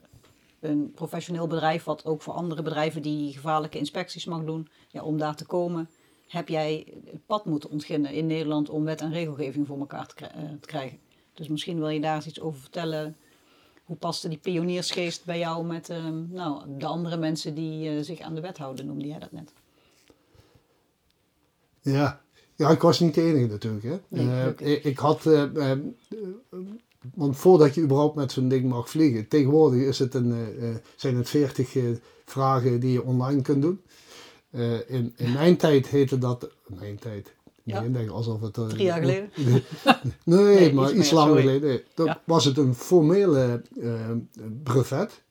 [0.60, 5.17] een professioneel bedrijf, wat ook voor andere bedrijven die gevaarlijke inspecties mag doen, ja, om
[5.17, 5.89] daar te komen,
[6.28, 10.15] heb jij het pad moeten ontginnen in Nederland om wet en regelgeving voor elkaar te,
[10.60, 11.00] te krijgen.
[11.34, 13.17] Dus misschien wil je daar eens iets over vertellen.
[13.84, 18.20] Hoe paste die pioniersgeest bij jou met uh, nou, de andere mensen die uh, zich
[18.20, 19.54] aan de wet houden, noemde jij dat net?
[21.91, 22.21] Ja.
[22.56, 23.84] ja, ik was niet de enige natuurlijk.
[23.84, 23.97] Hè.
[24.08, 25.71] Nee, uh, ik, ik, had, uh, uh,
[27.13, 30.34] want voordat je überhaupt met zo'n ding mag vliegen, tegenwoordig is het een,
[30.95, 31.76] zijn het 40
[32.26, 33.82] vragen die je online kunt doen.
[34.88, 37.80] in, in mijn tijd heette dat, mijn tijd, ja.
[37.80, 38.54] Nee, denk alsof het...
[38.54, 39.30] Drie jaar geleden?
[40.23, 41.69] nee, nee, maar iets, iets langer geleden.
[41.69, 42.21] Nee, dan ja.
[42.26, 43.62] was het een formele
[44.63, 45.21] brevet.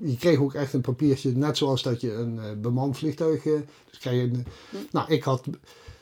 [0.00, 3.44] Je kreeg ook echt een papiertje, net zoals dat je een uh, bemand vliegtuig.
[3.44, 3.58] Uh,
[3.90, 4.76] dus krijg je een, hm.
[4.90, 5.44] Nou, ik had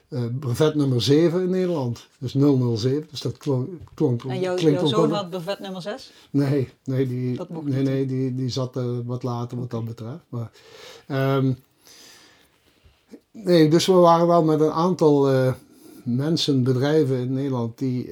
[0.08, 2.06] uh, brevet nummer 7 in Nederland.
[2.18, 3.06] Dus 007.
[3.10, 3.68] Dus dat klonk.
[3.94, 6.12] klonk en jou, klinkt jouw zoon had brevet nummer 6?
[6.30, 10.24] Nee, nee, die, nee, nee, die, die zat uh, wat later wat dat betreft.
[10.28, 10.50] Maar,
[11.36, 11.56] um,
[13.30, 15.52] nee, dus we waren wel met een aantal uh,
[16.02, 18.10] mensen, bedrijven in Nederland die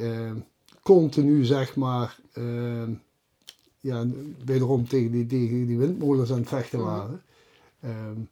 [0.82, 2.18] continu zeg maar
[3.80, 4.06] ja,
[4.44, 6.88] wederom tegen die, tegen die windmolens aan het vechten mhm.
[6.88, 7.22] waren.
[7.84, 8.28] Um,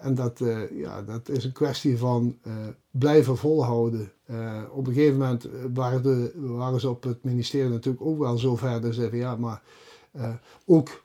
[0.00, 2.52] en dat, uh, ja, dat is een kwestie van uh,
[2.90, 4.12] blijven volhouden.
[4.30, 8.38] Uh, op een gegeven moment waren, de, waren ze op het ministerie natuurlijk ook wel
[8.38, 9.62] zo ver ze zeiden, ja, maar
[10.66, 11.02] ook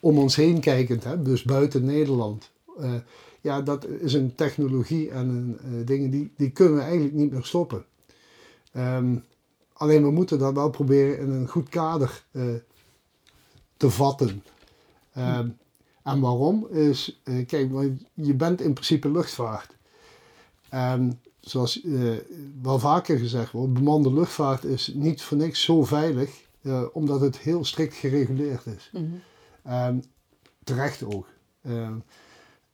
[0.00, 2.50] om ons heen kijkend, hè, dus buiten Nederland.
[3.40, 7.44] ja, dat is een technologie en een, dingen die, die kunnen we eigenlijk niet meer
[7.44, 7.84] stoppen.
[8.76, 9.24] Um,
[9.72, 12.24] alleen we moeten dat wel proberen in een goed kader
[13.76, 14.42] te vatten.
[15.18, 15.56] Um,
[16.06, 17.72] en waarom is, uh, kijk,
[18.14, 19.76] je bent in principe luchtvaart.
[20.68, 22.16] En zoals uh,
[22.62, 27.38] wel vaker gezegd wordt, bemande luchtvaart is niet voor niks zo veilig, uh, omdat het
[27.38, 28.90] heel strikt gereguleerd is.
[28.92, 29.20] Mm
[29.62, 30.02] -hmm.
[30.64, 31.26] terecht ook.
[31.62, 31.94] Ehm,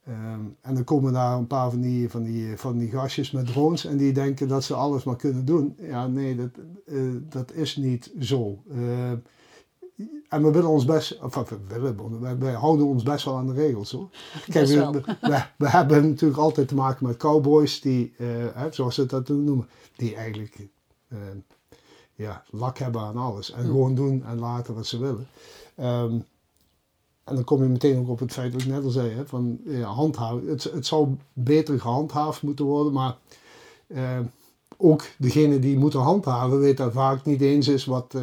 [0.03, 3.45] ehm, en dan komen daar een paar van die, van, die, van die gastjes met
[3.45, 5.75] drones en die denken dat ze alles maar kunnen doen.
[5.79, 6.49] Ja, nee, dat,
[6.85, 6.95] eh,
[7.29, 8.63] dat is niet zo.
[8.69, 9.17] Ehm,
[10.33, 13.53] en we willen ons best, we willen, wij, wij houden ons best wel aan de
[13.53, 14.09] regels hoor.
[14.51, 18.95] Kijk, we, we, we hebben natuurlijk altijd te maken met cowboys die, eh, hè, zoals
[18.95, 20.67] ze dat noemen, die eigenlijk
[21.07, 21.17] eh,
[22.13, 23.51] ja, lak hebben aan alles.
[23.51, 25.27] En gewoon doen en laten wat ze willen.
[25.75, 26.19] Ehm,
[27.23, 29.25] en dan kom je meteen ook op het feit wat ik net al zei, hè,
[29.25, 30.47] van ja, handhaven.
[30.47, 33.17] Het, het zou beter gehandhaafd moeten worden, maar
[33.87, 34.19] eh,
[34.77, 38.15] ook degene die moeten handhaven weet dat vaak niet eens is wat...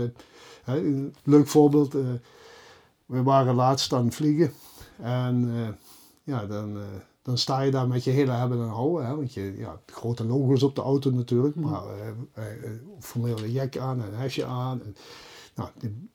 [0.76, 2.00] een leuk voorbeeld, eh,
[3.06, 4.52] we waren laatst aan het vliegen
[4.98, 5.68] en eh,
[6.30, 6.83] ja, dan, eh,
[7.22, 10.24] dan sta je daar met je hele hebben en houden, hè, want je, ja, grote
[10.24, 11.83] logo's op de auto natuurlijk, maar
[12.35, 14.83] eh, eh, formele jek aan en hesje aan.
[14.83, 14.96] En,
[15.54, 16.11] nou, die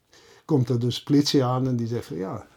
[0.45, 2.47] komt er dus politie aan en die zegt van ja,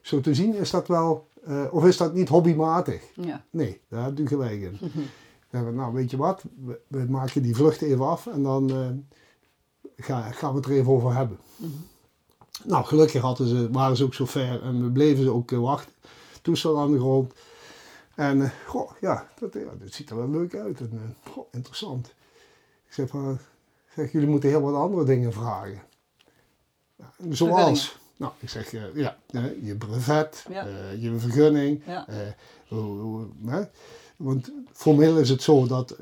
[0.00, 1.28] zo te zien is dat wel,
[1.70, 3.02] of is dat niet hobbymatig?
[3.14, 3.44] Ja.
[3.50, 4.78] Nee, daar heb je gelijk in.
[5.50, 8.66] Nou weet je wat, we, we maken die vlucht even af en dan
[9.96, 11.38] ga, gaan we het er even over hebben.
[12.64, 15.58] Nou, gelukkig hadden ze, waren ze ook zo ver en we bleven ze ook eh,
[15.58, 15.92] wachten.
[16.42, 17.32] Toestel aan de grond.
[18.14, 21.46] En eh, goh, ja, dat, ja, dat ziet er wel leuk uit en eh, goh,
[21.50, 22.06] interessant.
[22.86, 23.38] Ik zeg van,
[23.94, 25.82] zeg, jullie moeten heel wat andere dingen vragen.
[26.96, 29.16] Ja, zoals, nou, ik zeg, ja,
[29.62, 30.66] je brevet, Ja.
[30.98, 32.06] je vergunning, Ja.
[32.68, 33.62] hoe- hoe- hè?
[34.16, 35.96] Want formeel is het zo dat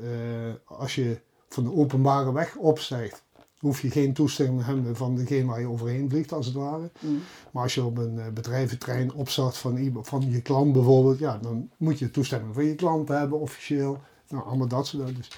[0.65, 3.23] als je van de openbare weg opstijgt,
[3.59, 6.89] hoef je geen toestemming te hebben van degene waar je overheen vliegt, als het ware.
[6.99, 7.19] Mm.
[7.51, 11.69] Maar als je op een eh, bedrijventrein opstart van, van je klant bijvoorbeeld, ja, dan
[11.77, 13.97] moet je toestemming van je klant hebben, officieel.
[14.29, 15.21] Nou, allemaal dat soort dingen.
[15.21, 15.29] Dus,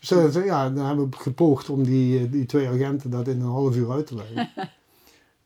[0.00, 3.40] dus dat- ja, dan hebben we gepoogd om die, eh, die twee agenten dat in
[3.40, 4.50] een half uur uit te leggen.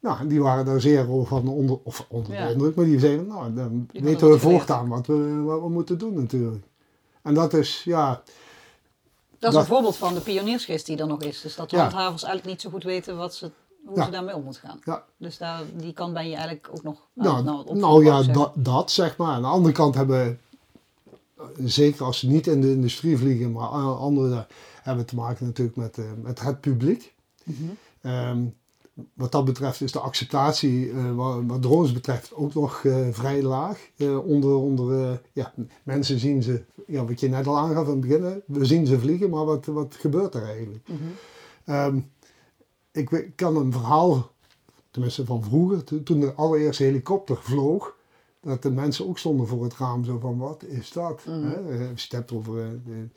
[0.01, 2.49] nou, en die waren daar zeer van onder, of onder de Ja.
[2.49, 5.99] indruk, maar die zeiden, nou, dan hadden weten we voortaan wat we, wat we moeten
[5.99, 6.65] doen natuurlijk.
[7.23, 8.23] En dat is, ja,
[9.38, 11.40] Dat is een voorbeeld van de pioniersgeest die er nog is.
[11.40, 13.51] Dus dat handhavers eigenlijk niet zo goed weten wat ze,
[13.87, 14.05] hoe Ja.
[14.05, 14.81] ze daarmee om moeten gaan.
[14.85, 18.53] ja, Dus daar, die kant ben je eigenlijk ook nog Nou, nou, opvoeren, ja, dat,
[18.55, 19.29] dat zeg maar.
[19.33, 20.40] Aan de andere kant hebben,
[21.38, 24.47] eh, zeker als ze niet in de industrie vliegen, maar a- andere
[24.83, 27.14] hebben te maken natuurlijk met, eh, met het publiek.
[27.44, 27.62] Mhm.
[28.01, 28.42] Ehm,
[29.15, 31.15] wat dat betreft is de acceptatie, eh,
[31.47, 33.91] wat, drones betreft, ook nog eh, vrij laag.
[33.97, 38.01] Eh, onder onder ja, mensen zien ze, ja, wat je net al aangaf aan het
[38.01, 40.89] begin, we zien ze vliegen, maar wat, wat gebeurt er eigenlijk?
[40.89, 40.99] Mhm.
[41.65, 41.99] Ehm,
[42.93, 44.31] ik kan een verhaal,
[44.91, 47.97] tenminste van vroeger, to- toen de allereerste helikopter vloog,
[48.41, 51.25] dat de mensen ook stonden voor het raam zo van, wat is dat?
[51.27, 51.45] Mm.
[51.45, 51.77] Hè?
[52.09, 52.81] Hebt over...
[52.85, 53.09] de-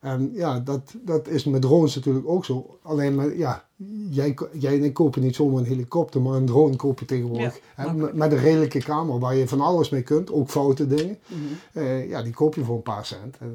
[0.00, 2.78] en ja, dat, dat is met drones natuurlijk ook zo.
[2.82, 3.64] Alleen, maar, ja,
[4.10, 7.54] jij, jij en ik kopen niet zomaar een helikopter, maar een drone koop je tegenwoordig.
[7.54, 8.14] Ja, hè, makkelijk.
[8.14, 11.18] met, met een redelijke camera waar je van alles mee kunt, ook foute dingen.
[11.26, 11.42] Mhm.
[11.72, 13.36] Eh, ja, die koop je voor een paar cent.
[13.38, 13.46] Eh,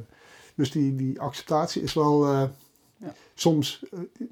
[0.56, 2.44] dus die, die acceptatie is wel eh,
[2.98, 3.14] Ja.
[3.34, 3.86] soms.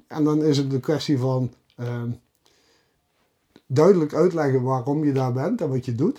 [0.06, 2.10] en dan is het de kwestie van ehm,
[3.66, 6.18] duidelijk uitleggen waarom je daar bent en wat je doet.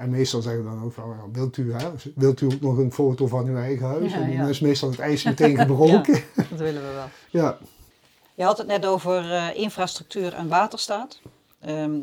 [0.00, 2.92] En meestal zeggen we dan ook van, wilt, u, hè, wilt u ook nog een
[2.92, 4.12] foto van uw eigen huis?
[4.12, 4.48] Ja, en dan ja.
[4.48, 6.14] is meestal het ijs meteen gebroken.
[6.36, 6.44] ja.
[6.50, 7.08] Dat willen we wel.
[7.30, 7.58] ja.
[8.34, 11.20] Je had het net over eh, infrastructuur en waterstaat.
[11.60, 12.00] Ehm,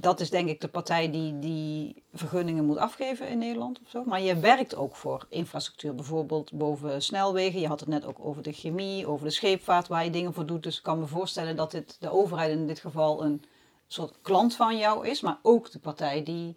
[0.00, 4.04] dat is denk ik de partij die die vergunningen moet afgeven in Nederland of zo.
[4.04, 7.60] Maar je werkt ook voor infrastructuur, bijvoorbeeld boven snelwegen.
[7.60, 10.46] Je had het net ook over de chemie, over de scheepvaart waar je dingen voor
[10.46, 10.62] doet.
[10.62, 13.42] Dus ik kan me voorstellen dat dit, de overheid in dit geval een
[13.86, 15.20] soort klant van jou is.
[15.20, 16.56] Maar ook de partij die,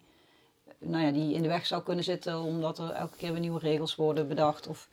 [0.84, 3.58] nou ja, die in de weg zou kunnen zitten omdat er elke keer weer nieuwe
[3.58, 4.66] regels worden bedacht.
[4.66, 4.88] Of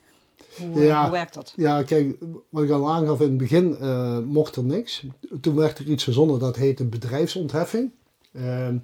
[0.58, 1.02] hoe, eh, Ja.
[1.02, 1.54] hoe werkt dat?
[1.56, 2.18] Ja, kijk,
[2.50, 5.06] wat ik al aangaf in het begin, eh, mocht er niks.
[5.42, 7.92] Toen werd er iets verzonnen dat heette bedrijfsontheffing.
[8.34, 8.78] Ehm,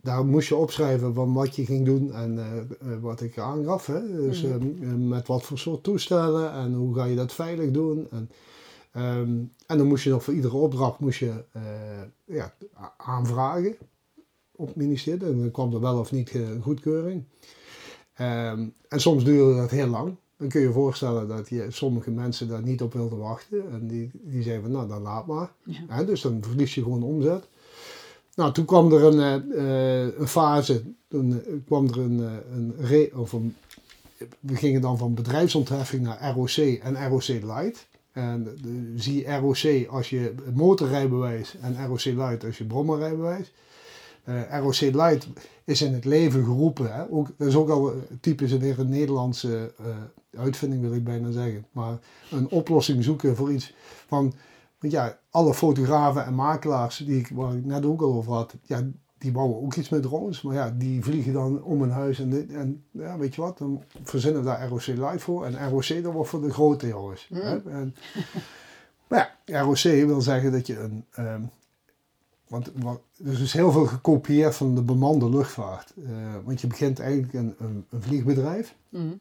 [0.00, 3.86] daar moest je opschrijven van wat je ging doen en eh, wat ik aangaf.
[3.86, 4.12] Hè?
[4.26, 4.52] Dus Mhm.
[4.52, 8.06] ehm, met wat voor soort toestellen en hoe ga je dat veilig doen.
[8.10, 8.30] En,
[8.92, 9.30] ehm,
[9.66, 11.44] en dan moest je nog voor iedere opdracht moest je,
[12.24, 12.54] ja,
[12.96, 13.76] aanvragen
[14.56, 15.26] op het ministerie.
[15.26, 17.24] En dan kwam er wel of niet eh, goedkeuring.
[18.14, 20.16] Ehm, en soms duurde dat heel lang.
[20.36, 23.70] Dan kun je je voorstellen dat je, sommige mensen daar niet op wilden wachten.
[23.70, 25.52] En die, die zeiden van, nou dan laat maar.
[25.64, 26.04] Ja.
[26.04, 27.48] Dus dan verlies je gewoon omzet.
[28.34, 32.18] Nou, toen kwam er een, eh, eh, een fase, toen kwam er een,
[32.52, 33.56] een, re, of een,
[34.40, 37.86] we gingen dan van bedrijfsontheffing naar ROC en ROC Light.
[38.12, 43.52] En de, zie ROC als je motorrijbewijs en ROC Light als je brommerrijbewijs.
[44.24, 45.28] Eh, ROC Light
[45.64, 46.94] is in het leven geroepen.
[46.94, 47.10] Hè?
[47.10, 51.66] Ook, dat is ook al typisch weer een Nederlandse eh, uitvinding, wil ik bijna zeggen.
[51.72, 51.98] Maar
[52.30, 53.74] een oplossing zoeken voor iets
[54.06, 54.32] van.
[54.78, 58.54] Want ja, alle fotografen en makelaars die ik, waar ik net ook al over had,
[58.62, 58.82] ja,
[59.18, 62.30] die bouwen ook iets met drones, maar ja, die vliegen dan om een huis en,
[62.30, 65.44] dit, en ja, weet je wat, dan verzinnen we daar ROC Live voor.
[65.44, 67.28] En ROC, dat wordt voor de grote jongens.
[67.30, 67.40] Mm.
[67.40, 67.70] Hè?
[67.70, 67.94] En,
[69.08, 71.42] maar ja, ROC wil zeggen dat je een, ehm,
[72.54, 72.70] want
[73.24, 75.92] er is heel veel gekopieerd van de bemande luchtvaart.
[76.06, 76.12] Eh,
[76.44, 78.74] want je begint eigenlijk een, een, een vliegbedrijf.
[78.88, 79.12] Mhm.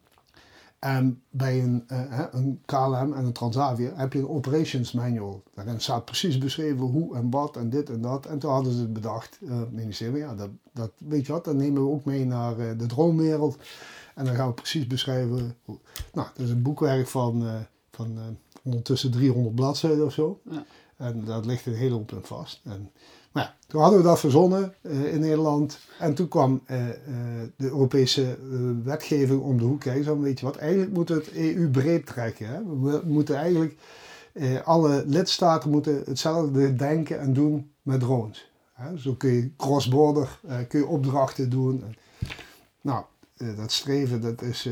[0.79, 5.43] En bij een, eh, een KLM en een Transavia heb je een operations manual.
[5.53, 8.25] Daarin staat precies beschreven hoe en wat en dit en dat.
[8.25, 11.55] En toen hadden ze het bedacht, het ministerie, ja, dat, dat, weet je wat, dat
[11.55, 13.57] nemen we ook mee naar de droomwereld.
[14.15, 15.55] En dan gaan we precies beschrijven.
[15.65, 15.77] Hoe,
[16.13, 17.43] nou, dat is een boekwerk van,
[17.91, 20.39] van ondertussen 300 bladzijden of zo.
[20.49, 20.65] Ja.
[20.97, 22.61] En dat ligt een hele hoop in vast.
[22.63, 22.91] En,
[23.33, 25.79] ja, toen hadden we dat verzonnen eh, in Nederland.
[25.99, 26.95] En toen kwam eh, eh,
[27.55, 28.37] de Europese
[28.83, 30.21] wetgeving om de hoek kijken.
[30.21, 32.47] Weet je wat, eigenlijk moeten we het EU breed trekken.
[32.47, 32.63] Hè?
[32.63, 33.75] We moeten eigenlijk,
[34.63, 38.51] alle lidstaten moeten hetzelfde denken en doen met drones.
[38.95, 41.83] Zo kun je cross-border, kun je opdrachten doen.
[41.83, 41.95] En,
[42.81, 43.03] nou,
[43.55, 44.69] dat streven, dat is,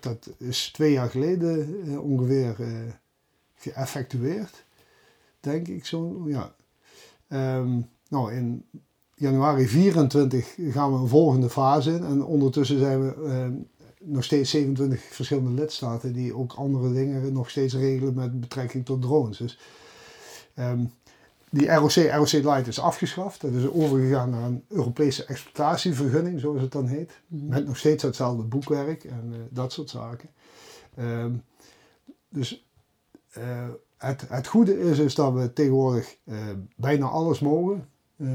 [0.00, 2.56] dat is twee jaar geleden ongeveer
[3.54, 4.64] geëffectueerd.
[5.40, 6.54] Denk ik zo, ja.
[7.30, 8.64] Ehm, nou, in
[9.14, 12.04] januari 24 gaan we een volgende fase in.
[12.04, 13.52] En ondertussen zijn we ehm,
[14.00, 19.02] nog steeds 27 verschillende lidstaten die ook andere dingen nog steeds regelen met betrekking tot
[19.02, 19.38] drones.
[19.38, 19.58] Dus
[20.54, 20.84] ehm,
[21.50, 23.40] die ROC, ROC Light is afgeschaft.
[23.40, 27.20] Dat is overgegaan naar een Europese exploitatievergunning, zoals het dan heet.
[27.26, 30.28] Met nog steeds hetzelfde boekwerk en eh, dat soort zaken.
[32.28, 32.66] Dus
[33.32, 33.68] eh,
[34.06, 36.36] het, het goede is, is dat we tegenwoordig eh,
[36.76, 37.88] bijna alles mogen.
[38.16, 38.28] Eh,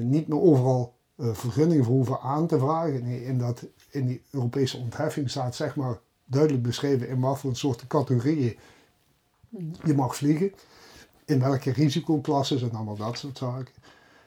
[0.00, 3.02] niet meer overal eh, vergunning voor hoeven aan te vragen.
[3.04, 7.56] Nee, in, dat, in die Europese ontheffing staat zeg maar duidelijk beschreven in wat voor
[7.56, 8.58] soorten categorieën
[9.84, 10.52] je mag vliegen.
[11.24, 13.74] In welke risicoklasses en allemaal dat soort zaken.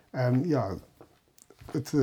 [0.10, 0.76] En ja,
[1.71, 1.93] het,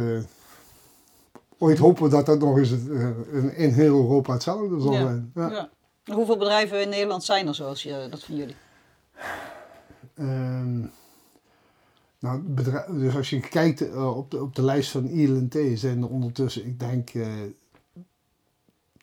[1.58, 5.00] ooit hopen we dat dat nog eens in, in heel Europa hetzelfde zal Ja.
[5.00, 5.32] zijn.
[5.34, 5.50] Ja.
[5.50, 5.70] Ja.
[6.14, 8.56] Hoeveel bedrijven in Nederland zijn er zoals je, dat van jullie?
[10.14, 10.80] Ehm,
[12.18, 12.42] nou,
[12.98, 16.66] dus als je kijkt eh, op, de, op de lijst van ILNT zijn er ondertussen,
[16.66, 17.28] ik denk, eh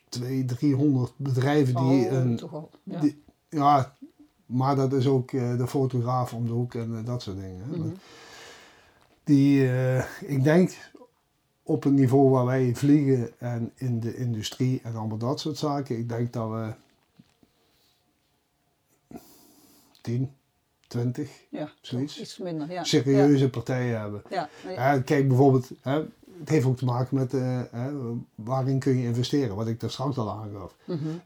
[0.09, 2.39] 200, 300 bedrijven die oh, een.
[2.83, 2.99] Ja.
[2.99, 3.95] die- ja,
[4.45, 7.61] maar dat is ook eh, de fotograaf om de hoek en eh, dat soort dingen.
[7.69, 7.77] Hè.
[7.77, 7.89] Mhm.
[9.23, 9.69] Die,
[10.21, 10.77] ik denk
[11.63, 15.97] op het niveau waar wij vliegen en in de industrie en allemaal dat soort zaken,
[15.97, 16.73] ik denk dat we
[20.09, 20.31] 10,
[20.87, 22.21] 20 ja, zoiets.
[22.21, 22.71] iets minder.
[22.71, 22.83] Ja.
[22.83, 24.21] serieuze partijen hebben.
[24.29, 24.99] Ja.
[24.99, 26.01] Kijk bijvoorbeeld, hè,
[26.39, 27.91] het heeft ook te maken met eh, hè,
[28.35, 30.75] waarin kun je investeren, wat ik daar straks al aangaf.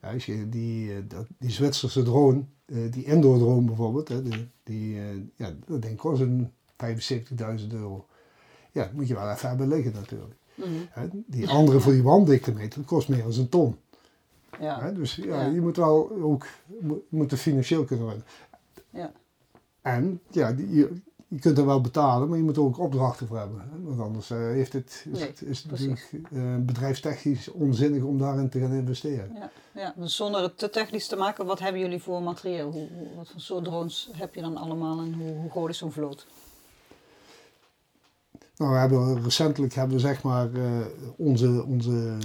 [0.01, 4.21] Ja, als je die, eh, dat, die Zwitserse drone, eh, die indoor drone bijvoorbeeld, hè,
[4.23, 4.95] die, die,
[5.35, 8.05] ja, dat denk ik kost een 75.000 euro.
[8.71, 10.33] Ja, dat moet je wel even hebben liggen natuurlijk.
[10.55, 11.07] Mhm.
[11.25, 13.75] Die andere voor die wanddiktemeter, dat kost meer dan een ton.
[14.59, 14.91] Ja.
[14.91, 15.45] Dus ja, Ja.
[15.45, 16.45] je moet wel ook
[16.81, 18.25] je moet er financieel kunnen runnen.
[18.93, 19.11] Ja.
[19.81, 23.27] En ja, die, je, je kunt er wel betalen, maar je moet er ook opdrachten
[23.27, 23.59] voor hebben.
[23.59, 23.81] Hè?
[23.81, 25.87] Want anders eh, heeft het, is Nee, het, is het precies.
[25.87, 29.31] natuurlijk eh, bedrijfstechnisch onzinnig om daarin te gaan investeren.
[29.33, 32.71] Ja, ja, dus zonder het te technisch te maken, wat hebben jullie voor materieel?
[32.71, 35.77] Hoe, hoe- wat voor soort drones heb je dan allemaal en hoe, hoe groot is
[35.77, 36.27] zo'n vloot?
[38.57, 40.85] Nou, we hebben recentelijk hebben we zeg maar eh,
[41.17, 42.17] onze, onze,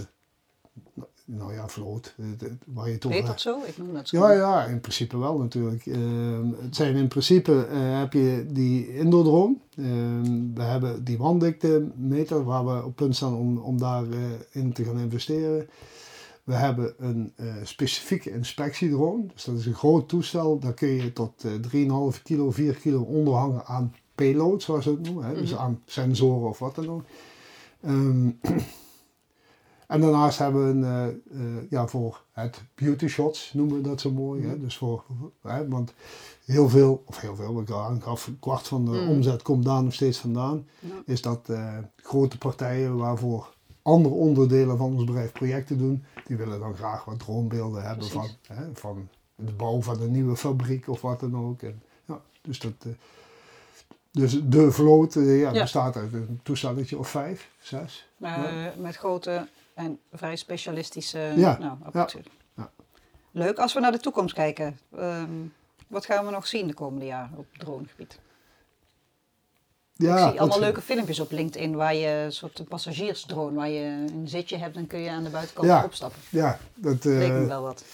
[1.31, 2.25] nou ja, vloot, eh,
[2.67, 3.59] waar je over Heet dat zo?
[3.67, 4.17] Ik noem dat zo.
[4.19, 5.87] Ja, ja, in principe wel natuurlijk.
[5.87, 9.57] Ehm, het zijn in principe eh, heb je die indoor drone.
[9.77, 14.73] Ehm, we hebben die wanddikte meter waar we op punt staan om, om daarin in
[14.73, 15.69] te gaan investeren.
[16.45, 19.27] We hebben een eh, specifieke inspectiedrone.
[19.35, 20.59] Dus dat is een groot toestel.
[20.59, 21.53] Daar kun je tot eh
[22.14, 25.25] 3,5 kilo, 4 kilo onderhangen aan payload, zoals ze het noemen.
[25.25, 25.35] Hè?
[25.35, 25.61] Dus Mhm.
[25.61, 27.03] aan sensoren of wat dan ook.
[27.81, 28.31] Ehm,
[29.88, 31.07] en daarnaast hebben we een, eh,
[31.59, 34.46] eh, ja, voor het beauty shots noemen we dat zo mooi.
[34.46, 34.61] Hè?
[34.61, 35.05] Dus voor,
[35.42, 35.92] hè, want
[36.44, 39.09] heel veel, of heel veel, ik aangaf, een kwart van de Mm.
[39.09, 40.66] omzet komt daar nog steeds vandaan.
[41.05, 46.61] Is dat eh, grote partijen waarvoor andere onderdelen van ons bedrijf projecten doen, die willen
[46.61, 51.01] dan graag wat droombeelden hebben van, hè, van de bouw van een nieuwe fabriek of
[51.01, 51.62] wat dan ook.
[51.62, 52.72] En, ja, dus, dat,
[54.11, 55.53] dus de vloot ja, Ja.
[55.53, 58.09] bestaat uit een toestelletje of vijf, zes.
[58.79, 59.46] Met grote
[59.79, 62.25] en vrij specialistische Ja, nou, apparatuur.
[62.57, 62.71] ja.
[63.31, 63.59] Leuk.
[63.59, 65.31] Als we naar de toekomst kijken, ehm,
[65.88, 68.19] wat gaan we nog zien de komende jaren op dronegebied?
[69.97, 73.85] Ja, ik zie allemaal leuke filmpjes op LinkedIn waar je een soort passagiersdrone, waar je
[74.14, 75.85] een zitje hebt en kun je aan de buitenkant Ja.
[75.85, 76.21] opstappen.
[76.29, 77.85] Ja, dat, Leek eh, me wel wat.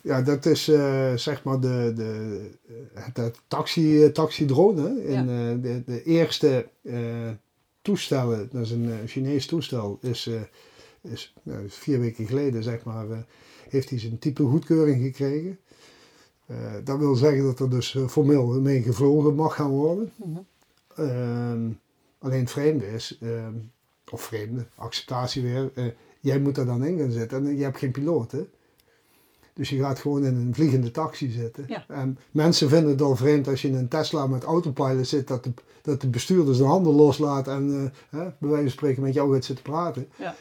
[0.00, 2.50] ja, dat is eh, zeg maar de, de,
[2.94, 5.04] het, het taxi, taxidrone.
[5.04, 5.50] In, Ja.
[5.52, 7.30] eh, de, de eerste eh,
[7.82, 10.40] toestellen, dat is een uh, Chinees toestel, is, uh,
[11.00, 13.18] is, nou, is, vier weken geleden zeg maar, uh,
[13.68, 15.58] heeft hij zijn type goedkeuring gekregen.
[16.84, 20.12] dat wil zeggen dat er dus formeel mee gevlogen mag gaan worden.
[20.16, 20.46] Mm
[20.96, 21.78] -hmm.
[22.18, 23.54] alleen het vreemde is, ehm,
[24.10, 27.90] of vreemde, acceptatie weer, jij moet daar dan in gaan zitten en je hebt geen
[27.90, 28.32] piloot.
[28.32, 28.46] Hè?
[29.58, 31.66] Dus je gaat gewoon in een vliegende taxi zitten.
[31.88, 35.44] En mensen vinden het al vreemd als je in een Tesla met autopilot zit, dat
[35.44, 39.14] de, dat de bestuurder zijn handen loslaat en uh, hè, bij wijze van spreken met
[39.14, 40.08] jou gaat zitten praten.
[40.16, 40.34] Ja.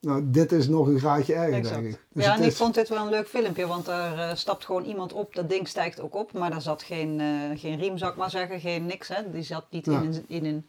[0.00, 2.04] Nou, dit is nog een graadje erger, denk ik.
[2.12, 4.84] Dus ja, en ik vond dit wel een leuk filmpje, want er uh, stapt gewoon
[4.84, 8.10] iemand op, dat ding stijgt ook op, maar daar zat geen, uh, geen riem, zou
[8.10, 9.08] ik maar zeggen, geen niks.
[9.08, 9.30] Hè.
[9.32, 10.64] Die zat niet in een, in een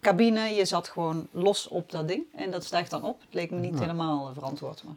[0.00, 3.20] cabine, je zat gewoon los op dat ding en dat stijgt dan op.
[3.20, 4.84] Het leek me niet helemaal verantwoord.
[4.84, 4.94] Maar.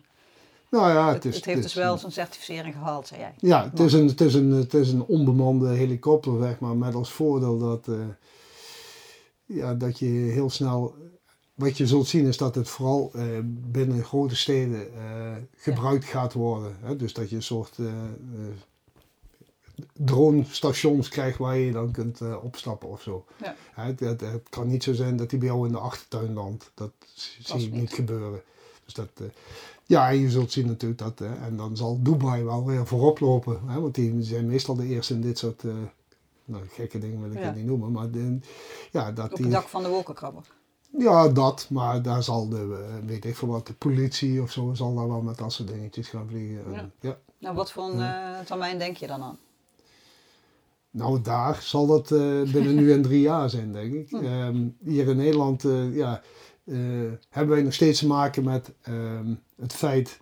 [0.70, 3.34] Nou ja, het, is, het heeft dus wel zo'n certificering gehaald, zei jij.
[3.38, 6.96] Ja, het is, een, het, is een, het is een onbemande helikopter, zeg maar, met
[6.96, 7.96] als voordeel dat, uh,
[9.46, 10.96] ja, dat je heel snel...
[11.54, 16.34] Wat je zult zien is dat het vooral uh, binnen grote steden uh, gebruikt gaat
[16.34, 16.76] worden.
[16.82, 16.96] Hè?
[16.96, 17.78] Dus dat je een soort
[19.94, 23.26] drone-stations krijgt waar je dan kunt opstappen of zo.
[23.42, 23.56] Ja.
[23.74, 26.72] Het, het, het, kan niet zo zijn dat die bij jou in de achtertuin landt.
[26.74, 26.92] Dat
[27.40, 28.42] zie ik niet gebeuren.
[28.86, 29.10] Dus dat,
[29.86, 33.60] ja, je zult zien natuurlijk dat, uh, en dan zal Dubai wel weer voorop lopen,
[33.66, 35.74] hè, want die zijn meestal de eerste in dit soort, uh,
[36.46, 37.46] nou gekke dingen wil ik ja.
[37.46, 38.40] het niet noemen, maar de,
[38.92, 40.44] ja, dat Op het dak van de wolkenkrabber.
[40.98, 44.74] Ja, dat, maar daar zal de, uh, weet ik veel wat, de politie of zo,
[44.74, 46.72] zal daar wel met dat soort dingetjes gaan vliegen.
[46.72, 46.90] Ja.
[47.00, 47.18] ja.
[47.38, 49.38] Nou, wat voor een termijn denk je dan aan?
[50.92, 52.10] Nou, daar zal dat
[52.52, 54.10] binnen nu en drie jaar zijn, denk ik.
[54.10, 54.26] Hm.
[54.26, 56.22] Um, hier in Nederland, ja,
[56.64, 59.20] uh, hebben wij nog steeds te maken met uh,
[59.56, 60.20] het feit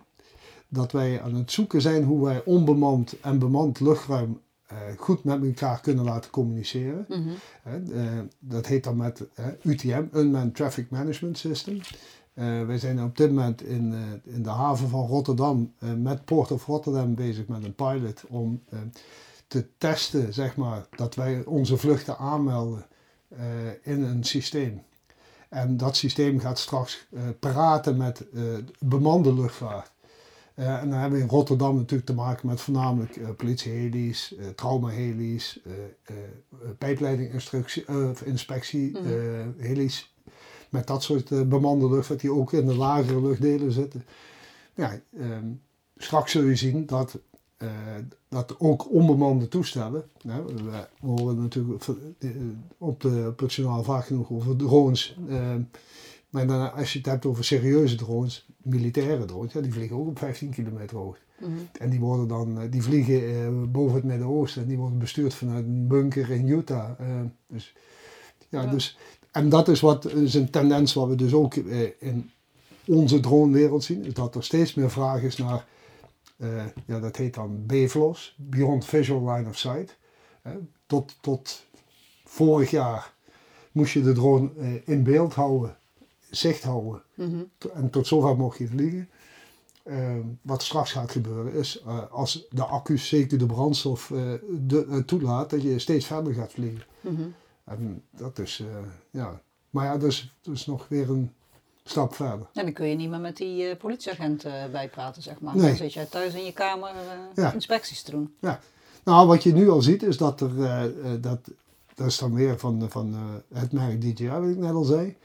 [0.68, 4.40] dat wij aan het zoeken zijn hoe wij onbemand en bemand luchtruim
[4.96, 7.06] goed met elkaar kunnen laten communiceren.
[7.08, 7.24] Mm
[7.62, 8.28] -hmm.
[8.38, 9.26] dat heet dan met
[9.62, 11.80] UTM, Unmanned Traffic Management System.
[12.66, 17.14] wij zijn op dit moment in, in de haven van Rotterdam met Port of Rotterdam
[17.14, 18.62] bezig met een pilot om
[19.46, 22.86] te testen, zeg maar, dat wij onze vluchten aanmelden
[23.82, 24.82] in een systeem.
[25.52, 28.42] En dat systeem gaat straks uh, praten met uh,
[28.78, 29.90] bemande luchtvaart.
[30.56, 34.46] Uh, en dan hebben we in Rotterdam natuurlijk te maken met voornamelijk uh, politieheli's, uh,
[36.78, 38.96] pijpleidinginspectie,
[39.56, 40.14] heli's.
[40.68, 44.04] Met dat soort bemande luchtvaart die ook in de lagere luchtdelen zitten.
[44.74, 45.46] Ja, ehm,
[45.96, 47.18] straks zul je zien dat
[47.62, 47.70] uh,
[48.28, 51.84] dat ook onbemande toestellen, hè, we, we, horen natuurlijk
[52.18, 52.30] eh,
[52.78, 55.54] op, de, op het journaal vaak genoeg over drones, uh,
[56.32, 60.06] maar dan, als je het hebt over serieuze drones, militaire drones, ja, die vliegen ook
[60.06, 61.22] op 15 kilometer hoogte.
[61.38, 61.68] Mm -hmm.
[61.78, 65.64] En die, worden dan, die vliegen uh, boven het Midden-Oosten en die worden bestuurd vanuit
[65.64, 66.98] een bunker in Utah.
[67.46, 67.74] dus,
[68.48, 68.98] ja, ja, Dus,
[69.30, 71.54] en dat is, wat, is een tendens wat we dus ook
[71.98, 72.30] in
[72.86, 75.66] onze dronewereld zien, is dat er steeds meer vraag is naar
[76.86, 79.96] ja, dat heet dan BVLOS, Beyond Visual Line of Sight.
[80.86, 81.66] Tot, tot
[82.24, 83.12] vorig jaar
[83.72, 84.50] moest je de drone
[84.84, 85.76] in beeld houden,
[86.34, 87.02] zicht houden.
[87.14, 87.70] Mm -hmm.
[87.74, 89.08] En tot zover mocht je vliegen.
[90.42, 94.12] wat straks gaat gebeuren is, als de accu's, zeker de brandstof,
[94.66, 96.82] de, toelaat, dat je steeds verder gaat vliegen.
[97.00, 97.34] Mm -hmm.
[97.64, 98.62] En dat is,
[99.10, 99.40] ja.
[99.70, 101.32] Maar ja, dus, dus nog weer een
[101.84, 102.46] stap verder.
[102.52, 104.42] En dan kun je niet meer met die politieagent
[104.72, 105.56] bijpraten, zeg maar.
[105.56, 105.66] Nee.
[105.66, 106.90] Dan zit jij thuis in je kamer
[107.54, 108.34] inspecties te doen.
[108.38, 108.60] Ja.
[109.04, 110.50] Nou, wat je nu al ziet is dat er,
[111.20, 111.38] dat,
[111.94, 113.14] dat is dan weer van, van
[113.54, 115.16] het merk DJI, wat ik net al zei.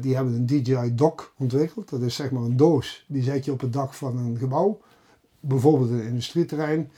[0.00, 1.88] Die hebben een DJI Dock ontwikkeld.
[1.88, 4.80] Dat is zeg maar een doos, die zet je op het dak van een gebouw.
[5.40, 6.90] Bijvoorbeeld een industrieterrein.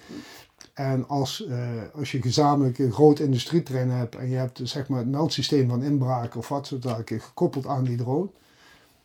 [0.74, 1.48] En als,
[1.94, 5.82] als je gezamenlijk een groot industrieterrein hebt en je hebt zeg maar, het meldsysteem van
[5.82, 8.28] inbraak of wat soort zaken gekoppeld aan die drone,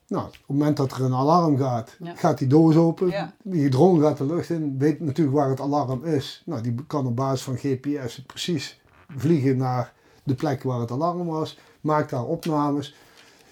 [0.09, 3.33] nou, op het moment dat er een alarm gaat, gaat die doos open.
[3.43, 6.41] Die drone gaat de lucht in, weet natuurlijk waar het alarm is.
[6.45, 8.81] Nou, die kan op basis van GPS precies
[9.17, 11.59] vliegen naar de plek waar het alarm was.
[11.81, 12.95] Maakt daar opnames.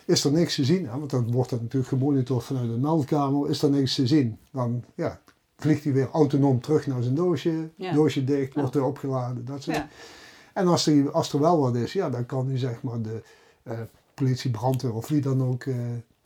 [0.07, 0.97] Is er niks te zien, hè?
[0.99, 3.49] want dan wordt dat natuurlijk gemonitord vanuit de meldkamer.
[3.49, 5.19] Is er niks te zien, dan ja,
[5.57, 7.69] vliegt hij weer autonoom terug naar zijn doosje.
[7.77, 9.45] Doosje dicht, wordt weer opgeladen.
[9.45, 9.85] Dat soort.
[10.53, 13.21] En als er, als er wel wat is, ja, dan kan hij zeg maar de
[13.63, 13.79] uh,
[14.13, 15.65] politie, brandweer of wie dan ook...
[15.65, 15.75] Uh,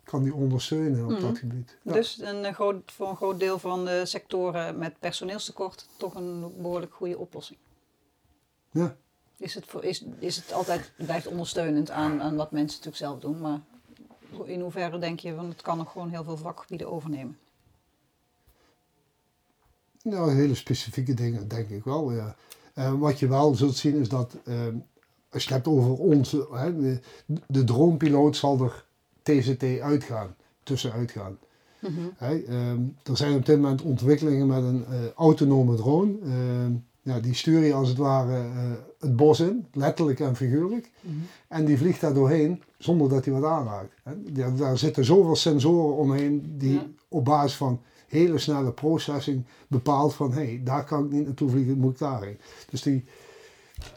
[0.04, 1.36] kan die ondersteunen op dat mhm.
[1.36, 1.78] gebied.
[1.84, 6.54] Dus een eh, groot, voor een groot deel van de sectoren met personeelstekort toch een
[6.58, 7.60] behoorlijk goede oplossing.
[8.72, 8.96] Ja.
[9.38, 13.20] Is het, voor, is, is het altijd, blijft ondersteunend aan, aan wat mensen natuurlijk zelf
[13.20, 13.60] doen, maar
[14.44, 17.38] in hoeverre denk je, van het kan nog gewoon heel veel vakgebieden overnemen?
[20.04, 22.36] Nou, hele specifieke dingen denk ik wel, ja.
[22.76, 24.56] Uh, wat je wel zult zien is dat uh,
[25.30, 27.00] als je het hebt over ons, hè, de,
[27.48, 28.86] de dronepiloot zal er
[29.22, 31.38] TCT uitgaan, tussenuit gaan.
[31.80, 32.00] Mhm.
[32.18, 36.18] Ehm, er zijn op dit moment ontwikkelingen met een eh, autonome drone.
[36.24, 36.72] Ehm,
[37.02, 40.90] ja, die stuur je als het ware eh, het bos in, letterlijk en figuurlijk.
[41.00, 41.16] Mhm.
[41.48, 43.94] En die vliegt daar doorheen zonder dat hij wat aanraakt.
[44.04, 44.32] Hè.
[44.32, 46.86] Daar, daar zitten zoveel sensoren omheen die Ja.
[47.08, 51.50] op basis van hele snelle processing bepaalt van hé, hey, daar kan ik niet naartoe
[51.50, 52.40] vliegen, moet ik daarheen.
[52.70, 53.06] Dus die,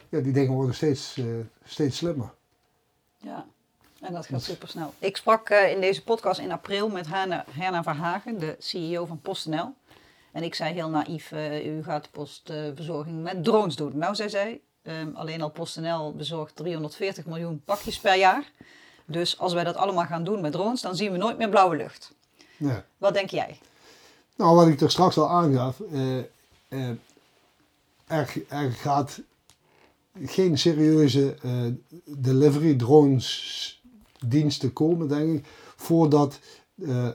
[0.09, 1.25] ja, die dingen worden steeds, eh,
[1.65, 2.31] steeds slimmer.
[3.19, 3.47] Ja,
[4.01, 4.93] en dat gaat super snel.
[4.99, 9.21] Ik sprak eh, in deze podcast in april met Herna, Herna Verhagen, de CEO van
[9.21, 9.75] PostNL.
[10.35, 13.99] En ik zei heel naïef, eh, u gaat postverzorging met drones doen.
[13.99, 18.53] Nou, zei zij, ehm, alleen al PostNL bezorgt 340 miljoen pakjes per jaar.
[19.07, 21.77] Dus als wij dat allemaal gaan doen met drones, dan zien we nooit meer blauwe
[21.77, 22.15] lucht.
[22.57, 22.85] Ja.
[22.99, 23.59] Wat denk jij?
[24.37, 26.19] Nou, wat ik er straks al aangaf, eh,
[26.69, 26.89] eh,
[28.07, 29.21] er, er gaat
[30.25, 31.51] geen serieuze eh,
[32.05, 33.83] delivery drones
[34.27, 36.39] diensten komen, denk ik, voordat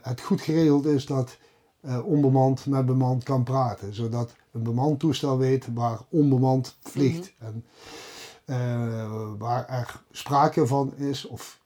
[0.01, 1.37] het goed geregeld is dat
[1.81, 3.93] eh, onbemand met bemand kan praten.
[3.93, 7.33] Zodat een bemand toestel weet waar onbemand vliegt.
[7.37, 7.65] En
[8.45, 11.59] eh, waar er sprake van is of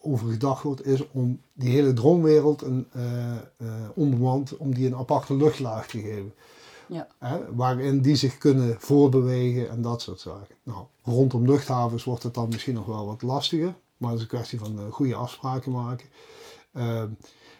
[0.00, 3.36] over gedacht wordt, is om die hele droomwereld een eh,
[3.94, 6.34] onbemand, om die een aparte luchtlaag te geven.
[6.88, 7.08] Ja.
[7.18, 10.54] Hè, waarin die zich kunnen voorbewegen en dat soort zaken.
[10.62, 14.30] Nou, rondom luchthavens wordt het dan misschien nog wel wat lastiger, maar het is een
[14.30, 16.06] kwestie van goede afspraken maken.
[16.72, 17.08] Ehm,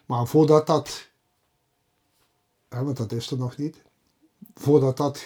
[0.07, 1.09] maar voordat dat,
[2.75, 3.83] hè, want dat is er nog niet,
[4.55, 5.25] voordat dat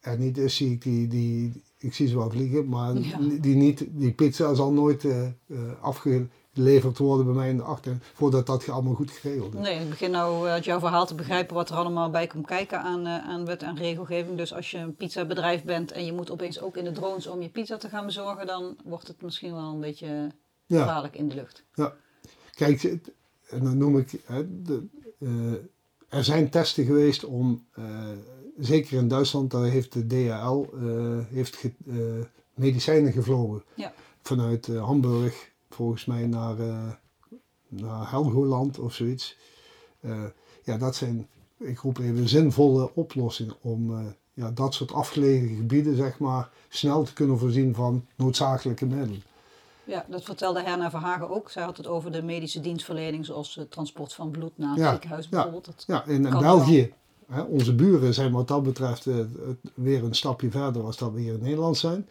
[0.00, 3.18] er niet is, zie ik die, die ik zie ze wel vliegen, maar Ja.
[3.40, 5.32] die, niet, die pizza zal nooit eh, eh,
[5.80, 9.60] afgeleverd worden bij mij in de achter, voordat dat allemaal goed geregeld is.
[9.60, 12.80] Nee, ik begin nou uit jouw verhaal te begrijpen wat er allemaal bij komt kijken
[12.82, 14.36] aan, eh, aan wet en regelgeving.
[14.36, 17.42] Dus als je een pizzabedrijf bent en je moet opeens ook in de drones om
[17.42, 20.30] je pizza te gaan bezorgen, dan wordt het misschien wel een beetje
[20.66, 20.80] Ja.
[20.80, 21.64] gevaarlijk in de lucht.
[22.54, 23.12] Kijk, het-
[23.48, 24.86] en dan noem ik, hè, de,
[25.18, 25.52] eh,
[26.10, 27.84] er zijn testen geweest om, eh,
[28.58, 31.96] zeker in Duitsland, daar heeft de DHL eh, heeft ge- eh,
[32.54, 33.62] medicijnen gevlogen.
[33.74, 33.92] Ja.
[34.22, 36.56] Vanuit Hamburg, volgens mij, naar,
[37.68, 39.36] naar Helgoland of zoiets.
[40.64, 41.26] Ja, dat zijn,
[41.58, 47.12] ik roep even, zinvolle oplossingen om ja, dat soort afgelegen gebieden, zeg maar, snel te
[47.12, 49.22] kunnen voorzien van noodzakelijke middelen.
[49.90, 51.50] Ja, dat vertelde Herna Verhagen ook.
[51.50, 54.90] Zij had het over de medische dienstverlening, zoals het transport van bloed naar het Ja,
[54.90, 55.64] ziekenhuis bijvoorbeeld.
[55.64, 56.92] Dat, Ja, in Kan België,
[57.26, 59.16] hè, onze buren zijn wat dat betreft eh,
[59.74, 62.08] weer een stapje verder als dat we hier in Nederland zijn.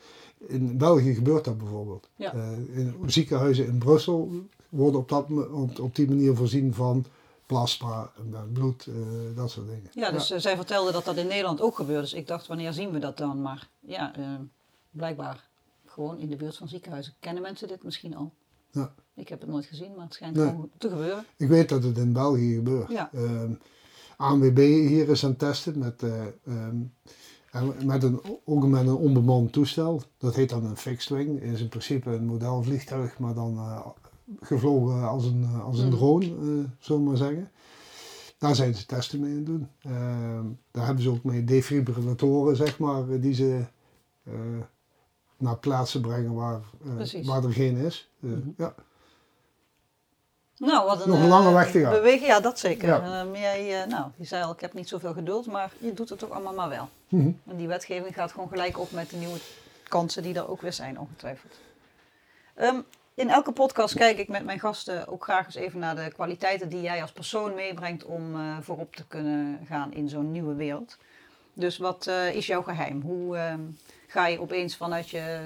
[0.48, 2.10] In België gebeurt dat bijvoorbeeld.
[2.16, 2.34] Ja.
[2.34, 4.32] Eh, in ziekenhuizen in Brussel
[4.70, 7.06] worden op, dat, op, op die manier voorzien van
[7.46, 8.94] plasma, eh, bloed, eh,
[9.36, 9.90] dat soort dingen.
[9.94, 12.02] ja, dus eh, zij vertelde dat dat in Nederland ook gebeurt.
[12.02, 13.42] Dus ik dacht, wanneer zien we dat dan?
[13.42, 14.24] Maar ja, eh,
[14.92, 15.49] blijkbaar
[15.90, 17.14] gewoon in de buurt van ziekenhuizen.
[17.20, 18.34] Kennen mensen dit misschien al?
[18.72, 18.94] Ja.
[19.16, 20.48] Ik heb het nooit gezien, maar het schijnt Nee.
[20.50, 21.26] gewoon te gebeuren.
[21.38, 22.90] Ik weet dat het in België gebeurt.
[22.92, 23.10] Ja.
[23.14, 23.52] Ehm,
[24.18, 26.78] ANWB hier is aan het testen met, eh, ehm,
[27.86, 30.02] met een, ook met een onbemand toestel.
[30.18, 31.42] Dat heet dan een fixed wing.
[31.42, 33.86] Is in principe een modelvliegtuig, maar dan eh,
[34.42, 35.96] gevlogen als een, eh, als een Mhm.
[35.96, 37.52] drone, eh zullen we maar zeggen.
[38.38, 39.68] Daar zijn ze testen mee aan het doen.
[39.82, 43.64] Ehm, daar hebben ze ook mee defibrillatoren, zeg maar, die ze
[45.40, 46.62] naar plaatsen brengen waar,
[47.14, 48.10] eh, waar er geen is.
[48.24, 48.50] Eh, Mhm.
[48.58, 48.74] ja.
[50.58, 51.92] Nou, wat een, Nog een eh, lange weg te gaan.
[51.92, 52.88] Bewegen, ja, dat zeker.
[52.88, 53.24] Ja.
[53.34, 56.10] Eh, jij, eh, nou, je zei al, ik heb niet zoveel geduld, maar je doet
[56.10, 56.90] het toch allemaal maar wel.
[57.08, 57.32] Mhm.
[57.48, 59.38] En die wetgeving gaat gewoon gelijk op met de nieuwe
[59.88, 61.54] kansen die er ook weer zijn, ongetwijfeld.
[62.56, 62.80] Ehm,
[63.14, 66.70] in elke podcast kijk ik met mijn gasten ook graag eens even naar de kwaliteiten
[66.70, 70.98] die jij als persoon meebrengt om eh, voorop te kunnen gaan in zo'n nieuwe wereld.
[71.54, 73.02] Dus wat eh, is jouw geheim?
[73.02, 73.62] Hoe ehm,
[74.10, 75.40] ga je opeens vanuit je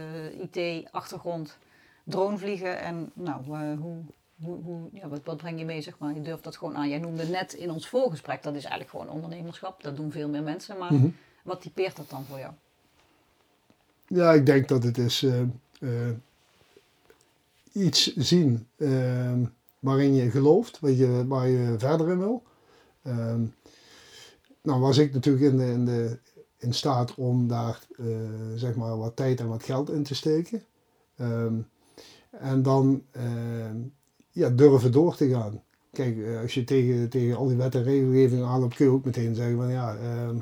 [0.52, 1.58] IT-achtergrond
[2.04, 3.98] drone vliegen en nou, eh, hoe,
[4.44, 6.14] hoe, hoe, ja, wat, wat breng je mee, zeg maar?
[6.14, 6.90] Je durft dat gewoon aan.
[6.90, 9.84] Jij noemde net in ons voorgesprek, dat is eigenlijk gewoon ondernemerschap.
[9.84, 11.08] Dat doen veel meer mensen, maar Mhm.
[11.44, 12.54] wat typeert dat dan voor jou?
[14.08, 15.42] Ja, ik denk dat het is eh,
[15.80, 16.16] eh,
[17.72, 19.46] iets zien ehm,
[19.80, 22.44] waarin je gelooft, wat je, waar je verder in wil.
[23.02, 23.42] Ehm,
[24.62, 26.18] nou was ik natuurlijk in, de, in, de,
[26.64, 28.06] in staat om daar eh,
[28.56, 30.64] zeg maar wat tijd en wat geld in te steken.
[31.18, 31.54] Ehm,
[32.32, 33.76] en dan ehm,
[34.32, 35.62] ja, durven door te gaan.
[35.92, 39.06] Kijk, eh, als je tegen, tegen al die wet en regelgeving aanloopt, kun je ook
[39.06, 40.38] meteen zeggen van ja, ehm,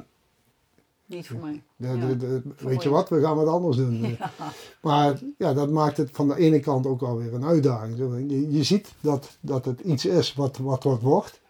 [1.05, 1.63] Niet voor mij.
[1.75, 3.93] de- Ja, de- weet je wat, we gaan wat anders doen.
[4.01, 4.31] Ja.
[4.81, 7.97] Maar ja, dat maakt het van de ene kant ook wel weer een uitdaging.
[8.31, 11.41] Je, je ziet dat, dat het iets is wat wat, wat wordt.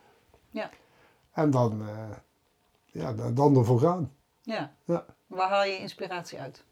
[0.50, 0.70] Ja.
[1.34, 2.10] En dan, eh,
[2.86, 4.12] ja, dan ervoor gaan.
[4.52, 4.74] Ja.
[4.86, 5.06] Ja.
[5.28, 6.64] Waar haal je inspiratie uit?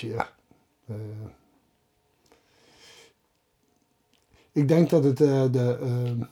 [0.00, 0.28] Ja.
[0.86, 0.94] eh,
[4.52, 5.78] ik denk dat het eh, de.
[5.82, 6.26] eh,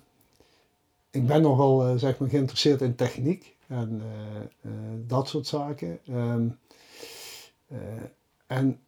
[1.11, 4.02] ik ben nogal zeg maar geïnteresseerd in techniek en
[5.06, 5.98] dat soort zaken.
[6.06, 6.48] Ehm,
[7.68, 7.78] eh,
[8.46, 8.80] en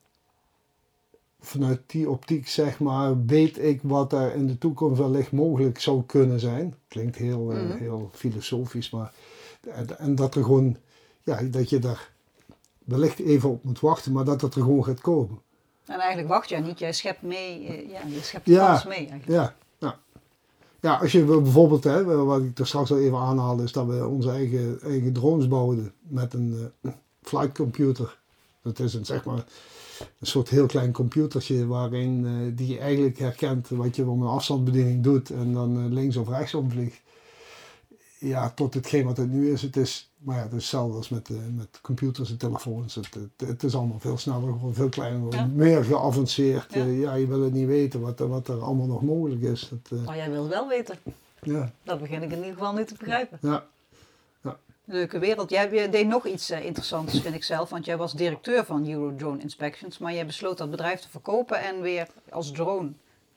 [1.41, 6.03] vanuit die optiek, zeg maar, weet ik wat er in de toekomst wellicht mogelijk zou
[6.05, 6.75] kunnen zijn.
[6.89, 7.77] Klinkt heel, Mhm.
[7.77, 9.13] heel filosofisch, maar.
[9.99, 10.77] En, dat er gewoon.
[11.23, 12.11] Ja, dat je daar
[12.85, 15.41] wellicht even op moet wachten, maar dat het er gewoon gaat komen.
[15.85, 18.67] En eigenlijk wacht jij niet, jij schept mee, eh, ja, je schept Ja.
[18.67, 19.29] kans mee eigenlijk.
[19.29, 19.99] Ja, ja.
[20.81, 24.07] ja als je bijvoorbeeld, hè, wat ik er straks al even aanhaalde, is dat we
[24.07, 26.93] onze eigen, eigen drones bouwden met een eh,
[27.23, 28.19] flight computer.
[28.63, 29.45] Dat is een, zeg maar,
[30.19, 35.03] een soort heel klein computertje waarin eh, die eigenlijk herkent wat je om een afstandsbediening
[35.03, 37.01] doet en dan eh, links of rechts omvliegt.
[38.21, 39.63] Ja, tot hetgeen wat het nu is.
[39.63, 42.95] Het is, maar ja, het is hetzelfde als met, eh, met computers en telefoons.
[42.95, 45.47] Het, het, het is allemaal veel sneller veel kleiner Ja.
[45.47, 46.75] meer geavanceerd.
[46.75, 46.85] Ja.
[46.85, 46.91] Ja.
[46.91, 49.69] ja, je wil het niet weten wat, er- wat er allemaal nog mogelijk is.
[49.71, 50.99] Dat, eh, Maar jij wil wel weten.
[51.43, 53.39] ja, Dat begin ik in ieder geval nu te begrijpen.
[53.43, 53.67] ja,
[54.85, 55.51] Leuke wereld.
[55.51, 57.69] Jij deed nog iets eh, interessants, vind ik zelf.
[57.71, 59.99] Want jij was directeur van Eurodrone Inspections.
[59.99, 62.53] Maar jij besloot dat bedrijf te verkopen en weer als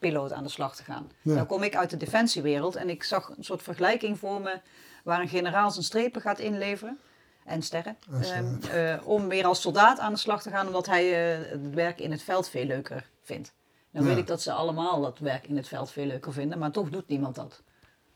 [0.04, 1.12] dronepiloot aan de slag te gaan.
[1.22, 1.34] Ja.
[1.34, 4.60] Nou kom ik uit de defensiewereld en ik zag een soort vergelijking voor me...
[5.04, 6.97] waar een generaal zijn strepen gaat inleveren.
[7.45, 7.97] En sterren.
[8.12, 8.60] En sterren.
[8.72, 11.74] ehm, eh, om weer als soldaat aan de slag te gaan, omdat hij eh, het
[11.74, 13.54] werk in het veld veel leuker vindt.
[13.91, 14.12] Nou Ja.
[14.12, 16.89] weet ik dat ze allemaal dat werk in het veld veel leuker vinden, maar toch
[16.89, 17.62] doet niemand dat.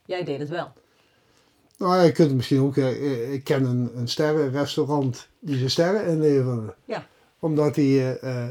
[0.06, 0.72] Jij deed het wel.
[1.78, 2.78] Nou ja, je kunt het misschien ook.
[2.78, 6.74] eh, Ik ken een, een sterrenrestaurant die zijn sterren inleveren.
[6.86, 7.06] Ja.
[7.40, 8.48] Omdat hij eh,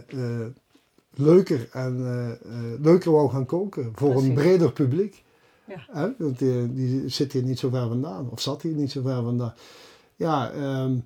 [1.18, 4.28] leuker en eh, eh, leuker wou gaan koken voor Precies.
[4.28, 5.24] een breder publiek.
[5.66, 5.86] Ja.
[5.90, 6.08] Hè?
[6.18, 9.22] Want die, die zit hier niet zo ver vandaan, of zat hier niet zo ver
[9.22, 9.54] vandaan.
[10.16, 10.96] Ja, ehm,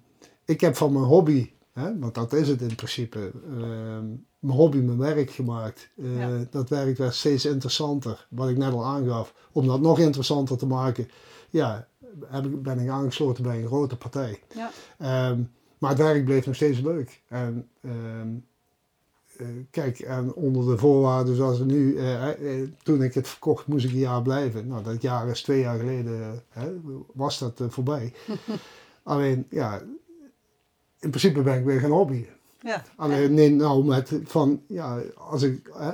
[0.44, 4.06] ik heb van mijn hobby, hè, want dat is het in principe, ehm,
[4.38, 5.90] mijn hobby mijn werk gemaakt.
[5.96, 6.46] Eh, Ja.
[6.50, 9.34] Dat werk werd steeds interessanter, wat ik net al aangaf.
[9.52, 11.08] Om dat nog interessanter te maken,
[11.50, 11.86] ja,
[12.26, 14.38] heb ik, ben ik aangesloten bij een grote partij.
[14.54, 14.70] Ja.
[14.98, 15.40] Ehm,
[15.78, 17.20] maar het werk bleef nog steeds leuk.
[17.28, 17.68] En,
[19.70, 23.84] kijk, en onder de voorwaarden zoals het nu, eh, eh, toen ik het verkocht, moest
[23.84, 24.66] ik een jaar blijven.
[24.66, 26.62] Nou, dat jaar is twee jaar geleden, eh,
[27.12, 28.12] was dat eh, voorbij.
[29.02, 29.82] Alleen, ja,
[30.98, 32.26] in principe ben ik weer gaan hobbyen.
[32.60, 32.82] Ja.
[32.96, 35.90] Alleen, nee, nou, met van, ja, als, ik, hè,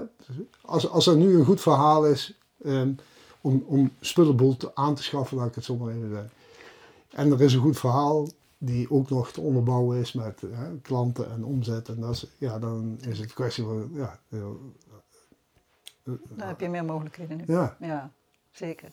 [0.60, 2.92] als, als er nu een goed verhaal is ehm,
[3.40, 6.30] om, om spullenboel te, aan te schaffen, laat ik het zo maar even zeggen.
[7.10, 8.28] En er is een goed verhaal
[8.58, 11.88] die ook nog te onderbouwen is met hè, klanten en omzet.
[11.88, 14.38] En dat is, ja, dan is het kwestie van, ja, eh,
[16.04, 17.44] Dan heb je meer mogelijkheden nu.
[17.46, 17.76] ja.
[17.80, 18.10] Ja,
[18.50, 18.90] zeker.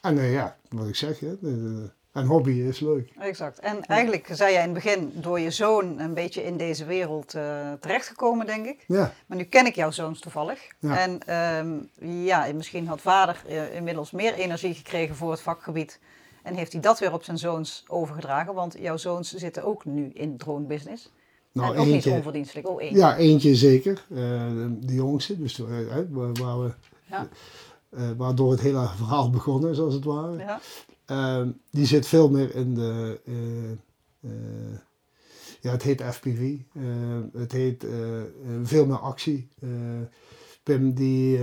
[0.00, 3.12] En eh, ja, wat ik zeg, hè, de- en hobby is leuk.
[3.18, 3.58] Exact.
[3.58, 7.34] En eigenlijk zei jij in het begin door je zoon een beetje in deze wereld
[7.34, 8.84] eh, terechtgekomen, denk ik.
[8.86, 10.60] Ja, Maar nu ken ik jouw zoons toevallig.
[10.78, 10.98] Ja.
[10.98, 11.78] En ehm,
[12.24, 15.98] ja, misschien had vader eh, inmiddels meer energie gekregen voor het vakgebied.
[16.42, 18.54] En heeft hij dat weer op zijn zoons overgedragen?
[18.54, 21.10] Want jouw zoons zitten ook nu in drone business.
[21.52, 22.68] nou en ook niet eentje, onverdienstelijk.
[22.68, 22.94] Oh, één.
[22.96, 24.16] ja, eentje zeker, eh,
[24.80, 25.66] de, jongste, dus eh,
[26.10, 26.72] waar, waar we,
[27.10, 27.28] Ja.
[27.90, 30.36] eh, waardoor het hele verhaal begonnen is als het ware.
[30.38, 30.60] Ja.
[31.04, 33.20] Ehm, die zit veel meer in de.
[35.60, 36.56] ja, het heet FPV.
[36.74, 36.82] eh,
[37.32, 37.86] het heet
[38.62, 39.48] veel meer actie.
[40.62, 41.38] Pim, die.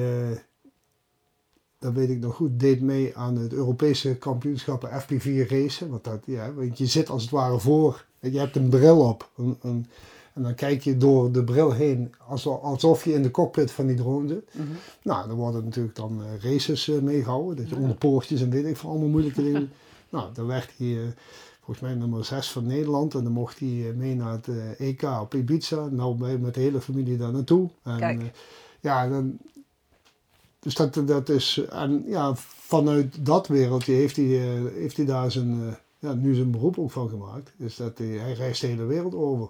[1.79, 5.89] Dat weet ik nog goed, deed mee aan het Europese kampioenschappen FPV racen.
[5.89, 8.05] Want, dat, ja, want je zit als het ware voor.
[8.19, 9.29] Je hebt een bril op.
[9.37, 9.85] Een, een-
[10.33, 13.87] en dan kijk je door de bril heen alsof, alsof je in de cockpit van
[13.87, 14.49] die drone zit.
[14.51, 14.67] Mhm.
[15.03, 17.55] Nou, dan worden natuurlijk dan eh, races eh, meegehouden.
[17.55, 19.69] Dat je onder poortjes en weet ik veel, allemaal moeilijke dingen.
[20.09, 21.07] nou, dan werd hij eh,
[21.57, 23.13] volgens mij nummer 6 van Nederland.
[23.13, 25.85] En dan mocht hij mee naar het EK op Ibiza.
[25.91, 27.69] Nou, met de hele familie daar naartoe.
[27.83, 28.21] En, Kijk.
[28.79, 29.37] ja, dan,
[30.59, 35.31] dus dat, dat is, en ja, vanuit dat wereldje heeft hij, eh, heeft hij daar
[35.31, 37.51] zijn, eh, ja, nu zijn beroep ook van gemaakt.
[37.57, 39.49] Dus dat hij, hij reist de hele wereld over.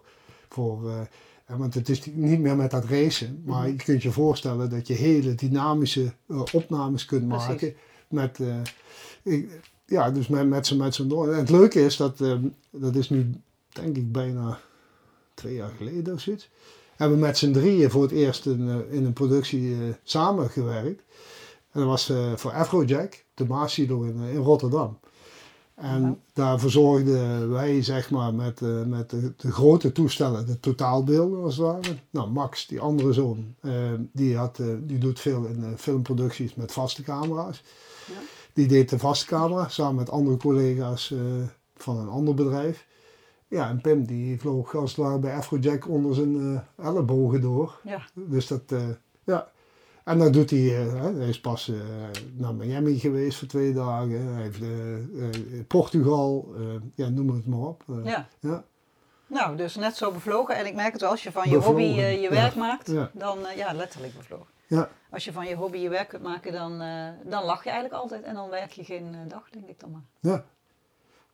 [0.49, 1.01] Voor, eh,
[1.49, 4.87] eh, want het is niet meer met dat racen, maar je kunt je voorstellen dat
[4.87, 7.47] je hele dynamische eh, opnames kunt Precies.
[7.47, 7.73] maken.
[8.07, 8.61] Met, eh,
[9.33, 9.49] ik,
[9.85, 11.31] ja, dus met, met zijn met zijn door.
[11.31, 12.37] En het leuke is dat, eh,
[12.69, 13.31] dat is nu
[13.69, 14.59] denk ik bijna
[15.33, 16.49] twee jaar geleden of zoiets.
[16.99, 21.03] Hebben we met z'n drieën voor het eerst in, eh, in een productie eh, samengewerkt.
[21.71, 24.99] En dat was eh, voor Afrojack, de Maasilo in, in Rotterdam.
[25.75, 31.57] En daar verzorgden wij zeg maar met, met de, de grote toestellen, de totaalbeelden als
[31.57, 31.95] het ware.
[32.09, 33.55] Nou, Max, die andere zoon,
[34.11, 37.63] die, had, die doet veel in filmproducties met vaste camera's.
[38.07, 38.19] Ja.
[38.53, 41.13] Die deed de vaste camera samen met andere collega's
[41.75, 42.87] van een ander bedrijf.
[43.49, 46.35] Ja, en Pim die vloog als het ware bij Afrojack onder zijn
[46.77, 47.79] eh, ellebogen door.
[47.83, 48.01] Ja.
[48.13, 48.89] Dus dat, eh,
[49.23, 49.47] ja.
[50.03, 51.71] En dan doet hij, eh, hij is pas
[52.35, 54.33] naar Miami geweest voor twee dagen.
[54.33, 56.55] Hij heeft Portugal,
[56.95, 57.83] ja, noem het maar op.
[58.03, 58.27] Ja.
[58.39, 58.63] ja.
[59.27, 60.55] Nou, dus net zo bevlogen.
[60.55, 62.29] En ik merk het wel, als je van je Bevlogen, hobby je ja.
[62.29, 63.11] werk maakt, Ja.
[63.13, 64.47] dan, ja, letterlijk bevlogen.
[64.67, 64.89] Ja.
[65.09, 66.77] Als je van je hobby je werk kunt maken, dan,
[67.23, 70.05] dan lach je eigenlijk altijd en dan werk je geen dag, denk ik dan maar.
[70.19, 70.45] Ja.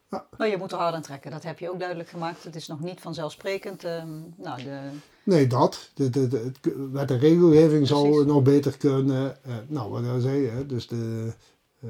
[0.10, 2.43] Maar je moet er hard aan trekken, dat heb je ook duidelijk gemaakt.
[2.43, 3.84] Het is nog niet vanzelfsprekend.
[3.84, 4.80] ehm, nou, de,
[5.24, 5.89] Nee, dat.
[5.93, 8.26] De, de, de, het, wet en regelgeving zou Precies.
[8.26, 9.43] nog beter kunnen.
[9.43, 11.34] Eh, nou, wat ik zei, hè, dus de,
[11.80, 11.89] eh,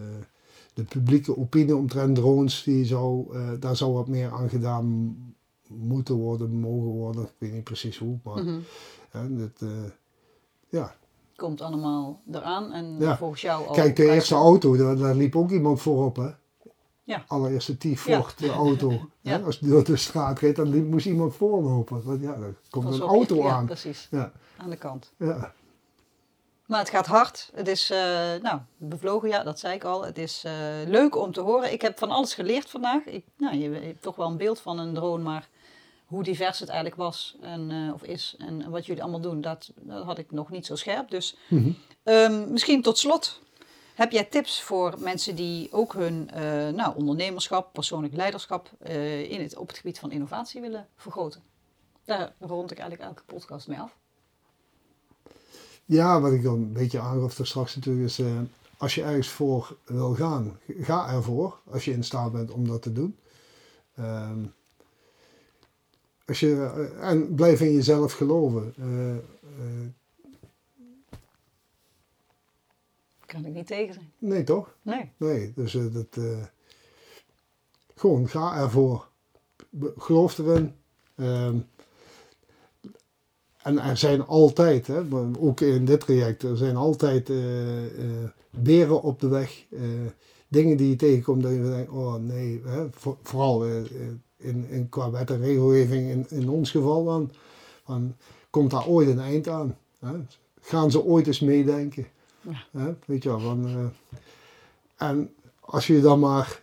[0.74, 5.16] de publieke opinie omtrent drones, die zou, eh, daar zou wat meer aan gedaan
[5.68, 7.24] moeten worden, mogen worden.
[7.24, 8.60] Ik weet niet precies hoe, maar mhm,
[9.10, 9.70] hè, dat, eh,
[10.70, 10.96] ja.
[11.36, 12.72] komt allemaal eraan.
[12.72, 13.18] En Ja.
[13.18, 13.74] volgens jou al.
[13.74, 16.30] Kijk, de eerste auto, daar, daar liep ook iemand voorop, hè.
[17.06, 17.24] Ja.
[17.28, 17.94] Allereerste Ja.
[17.96, 18.90] T-Ford de auto.
[19.22, 19.32] Ja.
[19.32, 22.04] Hè, als die door de straat reed, dan moest iemand voorlopen.
[22.04, 23.66] Want ja, er komt een auto ja, aan.
[23.66, 24.08] precies.
[24.12, 25.14] Ja, Aan de kant.
[25.18, 25.54] ja.
[26.66, 27.50] Maar het gaat hard.
[27.54, 27.98] Het is, eh,
[28.42, 30.06] nou, bevlogen, ja, dat zei ik al.
[30.06, 30.54] Het is eh,
[30.88, 31.72] leuk om te horen.
[31.74, 33.06] Ik heb van alles geleerd vandaag.
[33.06, 35.50] Ik, nou, je, hebt toch wel een beeld van een drone, maar
[36.06, 39.72] hoe divers het eigenlijk was en, eh, of is en wat jullie allemaal doen, dat,
[39.76, 41.10] dat had ik nog niet zo scherp.
[41.10, 41.70] Dus Mhm.
[42.04, 43.42] ehm, misschien tot slot.
[43.96, 49.42] Heb jij tips voor mensen die ook hun eh, nou, ondernemerschap, persoonlijk leiderschap eh, in
[49.42, 51.42] het, op het gebied van innovatie willen vergroten?
[52.06, 53.98] Daar rond ik eigenlijk elke podcast mee af.
[55.86, 58.40] Ja, wat ik dan een beetje aangaf straks natuurlijk is, eh,
[58.78, 61.60] als je ergens voor wil gaan, ga ervoor.
[61.72, 63.18] Als je in staat bent om dat te doen.
[63.96, 64.40] Ehm,
[66.26, 68.74] als je, en blijf in jezelf geloven.
[73.36, 74.12] Kan ik niet tegen zijn.
[74.18, 74.76] nee, toch?
[74.82, 75.12] Nee.
[75.18, 76.44] Nee, dus eh, dat, eh,
[77.96, 79.08] gewoon ga ervoor.
[79.98, 80.74] Geloof erin.
[81.16, 81.58] Ehm,
[83.62, 85.02] en er zijn altijd, hè,
[85.40, 87.38] ook in dit traject, er zijn altijd eh,
[88.50, 89.66] beren op de weg.
[90.48, 93.66] dingen die je tegenkomt dat je denkt, oh nee, hè, voor- vooral
[94.38, 97.32] in, in, qua wet en regelgeving in, in ons geval dan,
[97.84, 98.16] van,
[98.50, 99.78] komt daar ooit een eind aan?
[100.00, 100.14] Hè?
[100.62, 102.08] Gaan ze ooit eens meedenken?
[102.72, 102.96] Ja.
[103.06, 103.86] Weet je wel, van, eh,
[105.10, 106.62] en als je dan maar,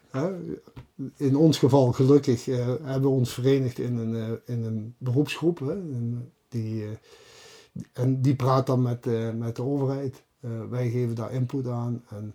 [1.16, 5.74] in ons geval gelukkig, eh, hebben we ons verenigd in een, eh, in een beroepsgroep.
[6.48, 6.98] Die,
[7.92, 9.04] en die praat dan met,
[9.38, 10.22] met de overheid.
[10.70, 12.04] Wij geven daar input aan.
[12.08, 12.34] En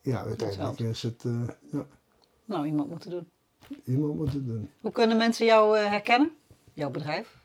[0.00, 1.24] ja, uiteindelijk is het,
[1.72, 1.86] ja,
[2.44, 3.28] Nou, iemand moet het doen.
[3.84, 4.70] iemand moet het doen.
[4.80, 6.30] Hoe kunnen mensen jou herkennen?
[6.72, 7.38] Jouw bedrijf?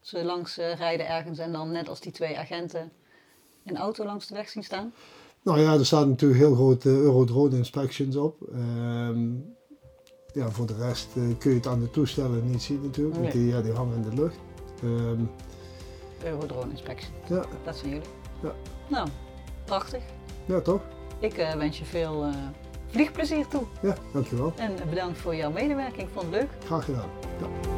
[0.00, 2.92] Ze langs rijden ergens en dan net als die twee agenten
[3.66, 4.92] een auto langs de weg zien staan?
[5.42, 8.36] Nou ja, er staat natuurlijk heel groot eh, Eurodrone inspections op.
[8.52, 9.28] Ehm,
[10.32, 13.32] ja, voor de rest eh, kun je het aan de toestellen niet zien natuurlijk, want
[13.32, 14.36] die, ja, die hangen in de lucht.
[14.82, 15.20] Ehm,
[16.24, 18.08] Eurodrone inspectie, ja, dat zijn jullie.
[18.42, 18.54] Ja.
[18.88, 19.08] Nou,
[19.64, 20.02] prachtig.
[20.44, 20.80] ja, toch?
[21.18, 22.26] Ik eh, wens je veel
[22.86, 23.62] vliegplezier toe.
[23.82, 24.52] Ja, dankjewel.
[24.56, 26.02] En bedankt voor jouw medewerking.
[26.02, 26.50] Ik vond het leuk.
[26.64, 27.08] Graag gedaan.
[27.40, 27.74] Ja.